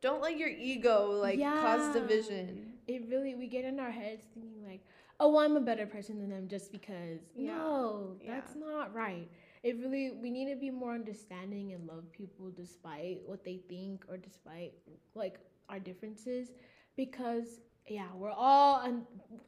[0.00, 1.60] don't let your ego like Yeah.
[1.60, 2.74] cause division.
[2.86, 4.82] it really we get in our heads thinking like,
[5.20, 7.20] oh, well, I'm a better person than them just because.
[7.34, 7.56] Yeah.
[7.56, 8.34] No, Yeah.
[8.34, 9.28] that's not right.
[9.62, 14.04] It really we need to be more understanding and love people despite what they think
[14.08, 14.72] or despite
[15.14, 15.38] like
[15.68, 16.52] our differences
[16.96, 19.02] because yeah, we're all and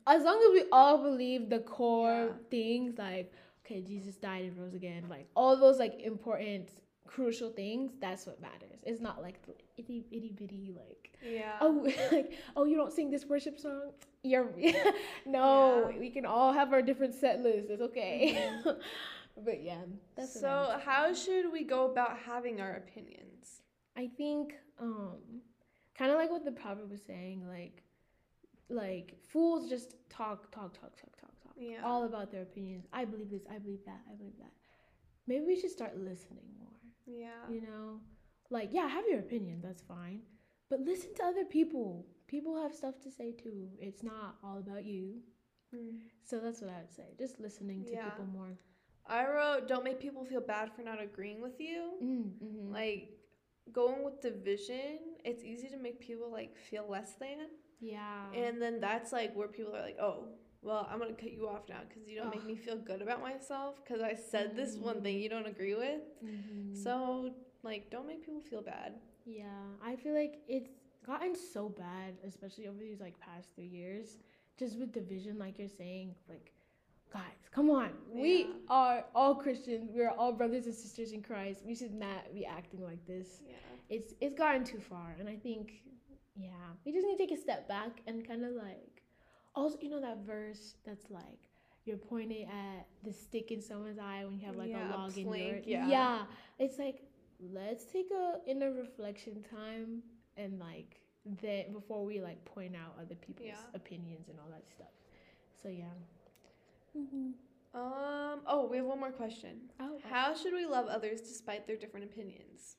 [0.07, 2.33] as long as we all believe the core Yeah.
[2.51, 3.33] things like
[3.65, 6.71] okay, Jesus died and rose again, like all those like important
[7.07, 8.81] crucial things, that's what matters.
[8.85, 11.57] It's not like the itty itty bitty like Yeah.
[11.61, 13.93] oh like oh you don't sing this worship song
[14.23, 14.51] you're
[15.27, 15.99] no Yeah.
[15.99, 18.71] we can all have our different set lists it's okay mm-hmm.
[19.45, 19.83] but yeah
[20.17, 23.63] that's so how should we go about having our opinions?
[23.97, 25.19] i think um
[25.97, 27.83] kind of like what the proverb was saying like
[28.69, 31.53] like fools just talk talk talk talk talk talk.
[31.57, 31.81] Yeah.
[31.85, 32.87] all about their opinions.
[32.93, 34.53] I believe this i believe that i believe that.
[35.27, 36.79] Maybe we should start listening more.
[37.07, 37.53] Yeah.
[37.53, 38.01] you know?
[38.49, 40.21] Like yeah have your opinion that's fine.
[40.71, 42.07] But listen to other people.
[42.29, 43.69] People have stuff to say too.
[43.81, 45.15] It's not all about you.
[45.75, 45.99] Mm.
[46.25, 47.09] so that's what i would say.
[47.19, 48.09] Just listening to Yeah.
[48.09, 48.53] people more
[49.19, 51.81] I wrote don't make people feel bad for not agreeing with you.
[52.03, 52.73] mm, mm-hmm.
[52.81, 53.03] Like
[53.73, 57.39] going with division, it's easy to make people like feel less than.
[57.81, 60.17] yeah And then that's like where people are like, "Oh,
[60.63, 63.03] well, I'm going to cut you off now cuz you don't make me feel good
[63.07, 65.23] about myself cuz I said this one thing Mm.
[65.25, 66.03] you don't agree with."
[66.33, 66.77] Mhm.
[66.85, 66.99] So,
[67.71, 68.93] like don't make people feel bad.
[69.41, 70.71] yeah i feel like it's
[71.09, 74.07] gotten so bad especially over these like past three years
[74.61, 76.47] just with division like you're saying like
[77.13, 81.75] guys come on we are all christians we're all brothers and sisters in christ we
[81.75, 83.55] should not be acting like this Yeah.
[83.89, 85.73] it's it's gotten too far and i think
[86.37, 86.49] yeah
[86.85, 89.03] we just need to take a step back and kind of like
[89.55, 91.49] also you know that verse that's like
[91.85, 94.99] you're pointing at the stick in someone's eye when you have like Yeah, a a
[94.99, 95.89] log in plank, your yeah.
[95.89, 96.19] yeah.
[96.59, 97.03] it's like
[97.53, 100.03] let's take a inner reflection time
[100.37, 101.01] and like
[101.43, 103.57] then before we like point out other people's Yeah.
[103.75, 104.93] opinions and all that stuff
[105.63, 105.85] so yeah
[107.73, 109.71] Um, oh, we have one more question.
[109.81, 112.77] oh How should we love others despite their different opinions?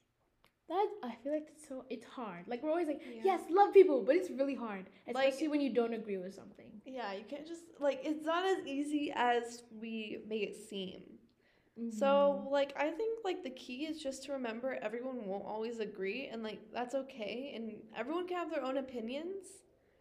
[0.70, 3.24] that i feel like it's so it's hard like we're always like Yeah.
[3.26, 6.72] yes love people but it's really hard Like- especially when you don't agree with something
[6.86, 11.02] Yeah, you can't just like it's not as easy as we make it seem.
[11.80, 11.90] Mm-hmm.
[12.02, 16.28] So, like, I think like the key is just to remember everyone won't always agree,
[16.32, 17.64] and like that's okay, and
[18.02, 19.44] everyone can have their own opinions,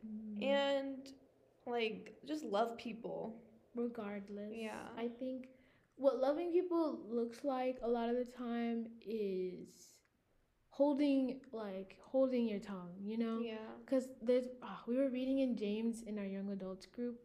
[0.06, 0.44] Mhm.
[0.44, 0.98] and
[1.66, 3.18] like just love people.
[3.74, 4.52] Regardless.
[4.54, 4.88] Yeah.
[4.96, 5.46] I think
[5.96, 9.68] what loving people looks like a lot of the time is
[10.68, 13.40] holding like holding your tongue, you know?
[13.40, 13.56] Yeah,
[13.86, 17.20] Cuz there's ah, we were reading in James in our young adults group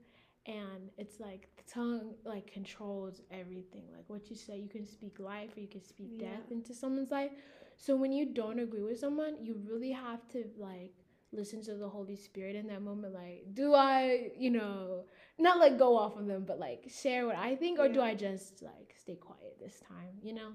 [0.45, 3.85] and it's like the tongue like controls everything.
[3.95, 6.29] Like what you say, you can speak life or you can speak Yeah.
[6.29, 7.31] death into someone's life.
[7.77, 10.93] So when you don't agree with someone, you really have to like
[11.31, 13.13] listen to the Holy Spirit in that moment.
[13.13, 15.05] Like, do I, you know,
[15.37, 18.13] not like go off on them, but like share what I think, or do I
[18.15, 20.49] just like stay quiet this time, you know?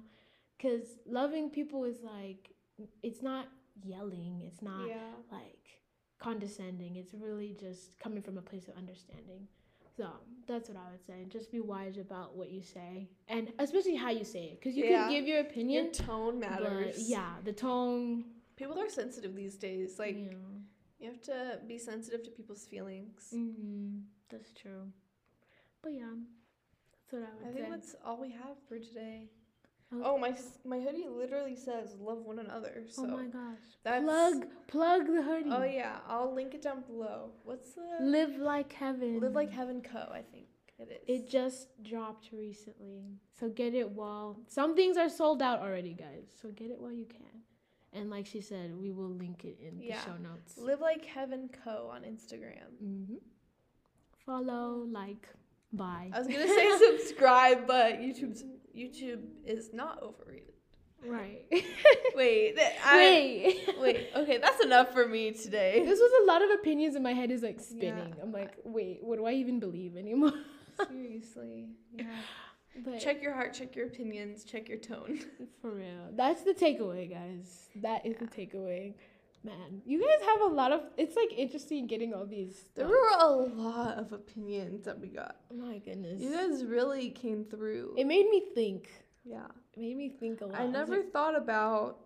[0.57, 2.51] Because loving people is like,
[3.03, 3.47] it's not
[3.83, 4.97] yelling, it's not yeah,
[5.31, 5.81] like
[6.19, 9.47] condescending, it's really just coming from a place of understanding.
[9.97, 10.09] So
[10.47, 11.27] that's what I would say.
[11.29, 14.85] Just be wise about what you say, and especially how you say it, because you
[14.85, 15.05] Yeah.
[15.05, 15.93] can give your your opinion.
[15.93, 17.09] tone but matters.
[17.09, 18.25] yeah, the tone.
[18.57, 19.99] people are sensitive these days.
[19.99, 20.31] Like, you
[20.99, 23.33] you have to be sensitive to people's feelings.
[23.35, 24.01] Mm-hmm.
[24.31, 24.93] That's true.
[25.83, 26.13] But yeah,
[26.93, 27.59] that's what I would I say.
[27.61, 29.29] think that's all we have for today.
[29.93, 30.03] Oh.
[30.05, 33.59] Oh, my s- my hoodie literally says "love one another." So oh my gosh.
[33.83, 35.51] that's Plug plug the hoodie.
[35.51, 37.33] Oh yeah, I'll link it down below.
[37.43, 39.19] What's the Live like heaven.
[39.21, 39.99] Live Like Heaven Co.
[40.13, 40.47] I think
[40.79, 41.23] it is.
[41.23, 43.19] It just dropped recently.
[43.41, 46.27] So get it while some things are sold out already, guys.
[46.41, 47.27] So get it while you can.
[47.93, 49.99] And like she said, we will link it in Yeah.
[49.99, 50.57] the show notes.
[50.57, 51.91] Live Like Heaven Co.
[51.93, 52.71] on Instagram.
[52.81, 53.17] Mm-hmm.
[54.27, 55.29] Follow, like,
[55.73, 56.11] bye.
[56.13, 58.45] I was gonna say subscribe, but YouTube's
[58.77, 60.55] YouTube is not overrated.
[61.07, 61.45] right.
[62.15, 63.79] Wait, th- I, Wait.
[63.81, 64.09] wait.
[64.15, 65.83] Okay, that's enough for me today.
[65.85, 68.15] this was a lot of opinions in my head is like spinning.
[68.17, 68.23] Yeah.
[68.23, 70.33] I'm like, wait, what do I even believe anymore?
[70.89, 72.05] Seriously, yeah.
[72.85, 73.53] But Check your heart.
[73.55, 74.45] Check your opinions.
[74.45, 75.21] Check your tone.
[75.61, 76.09] For real.
[76.15, 77.69] That's the takeaway, guys.
[77.77, 78.95] That is the takeaway.
[79.43, 80.83] Man, you guys have a lot of.
[80.99, 82.69] It's like interesting getting all these.
[82.75, 85.37] There were a lot of opinions that we got.
[85.51, 86.21] Oh my goodness.
[86.21, 87.95] You guys really came through.
[87.97, 88.91] It made me think.
[89.25, 89.47] yeah.
[89.75, 90.61] It made me think a lot.
[90.61, 92.01] I never like, thought about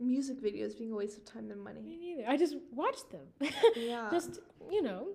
[0.00, 1.80] music videos being a waste of time and money.
[1.80, 2.28] Me neither.
[2.28, 3.26] I just watched them.
[3.76, 4.08] Yeah.
[4.10, 4.40] just
[4.70, 5.08] you know.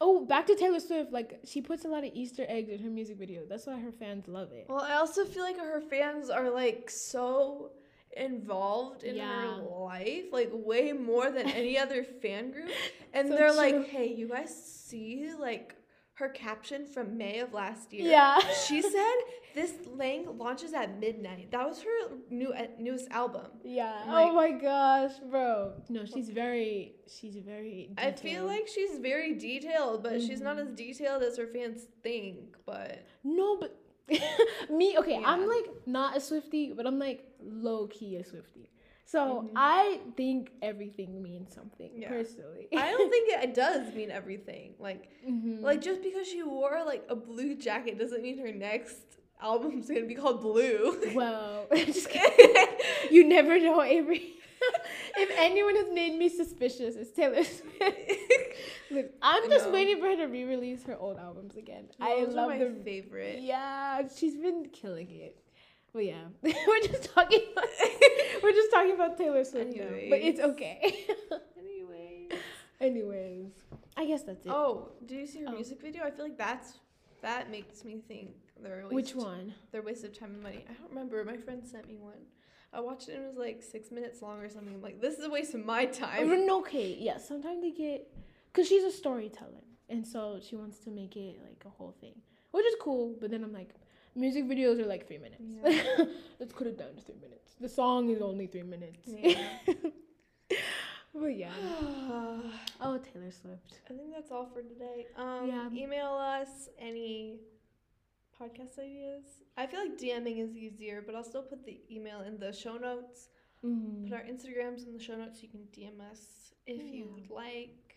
[0.00, 1.12] Oh, back to Taylor Swift.
[1.12, 3.42] Like she puts a lot of Easter eggs in her music video.
[3.48, 4.66] That's why her fans love it.
[4.68, 7.70] well, I also feel like her fans are like so
[8.16, 9.56] involved in Yeah.
[9.56, 12.70] her life, like way more than any other fan group.
[13.12, 13.56] And So they're true.
[13.56, 15.76] like, "Hey, you guys see like
[16.14, 18.38] her caption from May of last year?" Yeah.
[18.66, 19.14] She said
[19.54, 21.50] this Lang launches at midnight.
[21.52, 21.98] That was her
[22.30, 23.46] new uh, newest album.
[23.64, 23.92] Yeah.
[24.06, 25.74] Like- oh my gosh, bro.
[25.88, 26.96] No, she's very.
[27.08, 27.90] She's very.
[27.98, 30.62] I feel like she's very detailed, but she's not Mhm.
[30.62, 32.56] as detailed as her fans think.
[32.66, 33.76] But No, but
[34.70, 38.70] me, okay, I'm like not a Swifty, but I'm like low key a Swifty.
[39.06, 39.50] So Mhm.
[39.54, 42.08] I think everything means something Yeah.
[42.08, 42.68] personally.
[42.74, 44.74] I don't think it, does mean everything.
[44.78, 45.60] Like, Mhm.
[45.60, 49.02] like just because she wore like a blue jacket doesn't mean her next
[49.40, 50.98] album's gonna be called Blue.
[51.14, 52.66] well, just kidding.
[53.10, 54.30] you never know, Avery.
[55.18, 58.00] if anyone has made me suspicious, it's Taylor Swift.
[58.90, 61.88] Look, I'm just waiting for her to re-release her old albums again.
[62.00, 62.82] I love my them.
[62.84, 63.40] favorite.
[63.42, 65.40] Yeah, she's been killing it.
[65.94, 67.40] But yeah, we're just talking.
[67.52, 67.68] About,
[68.42, 71.06] we're just talking about Taylor Swift now, but it's okay.
[71.58, 72.32] Anyways.
[72.80, 73.52] Anyways,
[73.96, 74.50] I guess that's it.
[74.52, 75.52] Oh, did you see her Oh.
[75.52, 76.02] music video?
[76.02, 76.80] I feel like that's
[77.22, 78.30] that makes me think
[78.60, 79.54] they're a waste Which one?
[79.70, 80.64] They're a waste of time and money.
[80.68, 81.24] I don't remember.
[81.24, 82.18] My friend sent me one.
[82.72, 84.74] I watched it and it was like six minutes long or something.
[84.74, 86.28] I'm like, this is a waste of my time.
[86.28, 87.18] Oh, okay, yeah.
[87.18, 88.08] Sometimes they get,
[88.52, 92.16] cause she's a storyteller, and so she wants to make it like a whole thing,
[92.50, 93.14] which is cool.
[93.20, 93.70] But then I'm like,
[94.14, 95.42] music videos are like three minutes.
[95.46, 96.04] Yeah.
[96.40, 97.54] Let's cut it down to three minutes.
[97.60, 99.06] The song is only three minutes.
[99.06, 99.48] Yeah.
[101.14, 101.52] but yeah.
[102.80, 103.80] Oh, Taylor Swift.
[103.88, 105.06] I think that's all for today.
[105.16, 105.68] Um, Yeah.
[105.72, 107.38] Email us any
[108.40, 109.24] podcast ideas.
[109.56, 112.76] I feel like DMing is easier, but I'll still put the email in the show
[112.76, 113.28] notes.
[113.64, 114.08] Mhm.
[114.10, 115.42] Put our Instagrams in the show notes.
[115.42, 116.92] You can DM us if Yeah.
[117.04, 117.94] you'd like.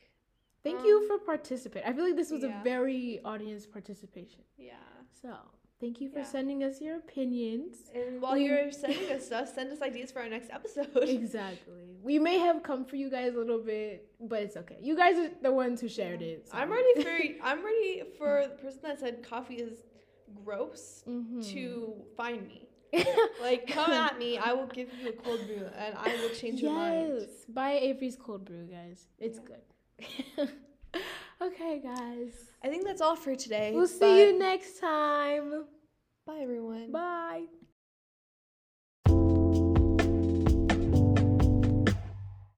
[0.63, 1.87] Thank Um, you for participating.
[1.89, 2.61] I feel like this was yeah.
[2.61, 4.43] a very audience participation.
[4.57, 4.75] Yeah.
[5.21, 5.35] So
[5.79, 6.25] thank you for Yeah.
[6.25, 7.75] sending us your opinions.
[7.93, 10.89] And while you're sending us stuff, send us ideas for our next episode.
[11.01, 11.83] exactly.
[12.01, 14.77] We may have come for you guys a little bit, but it's okay.
[14.81, 16.47] You guys are the ones who shared it.
[16.49, 19.83] so- I'm ready for I'm ready for the person that said coffee is
[20.43, 21.45] gross Mhm.
[21.53, 22.63] to find me.
[23.41, 26.61] Like come at me, I will give you a cold brew and I will change
[26.61, 27.13] your mind.
[27.19, 27.29] yes.
[27.49, 29.07] Buy Avery's cold brew, guys.
[29.19, 29.55] It's Yeah.
[30.37, 30.49] good.
[31.47, 32.33] Okay, guys.
[32.63, 33.71] I think that's all for today.
[33.73, 35.65] We'll see you next time.
[36.25, 36.91] Bye everyone.
[36.91, 37.45] Bye.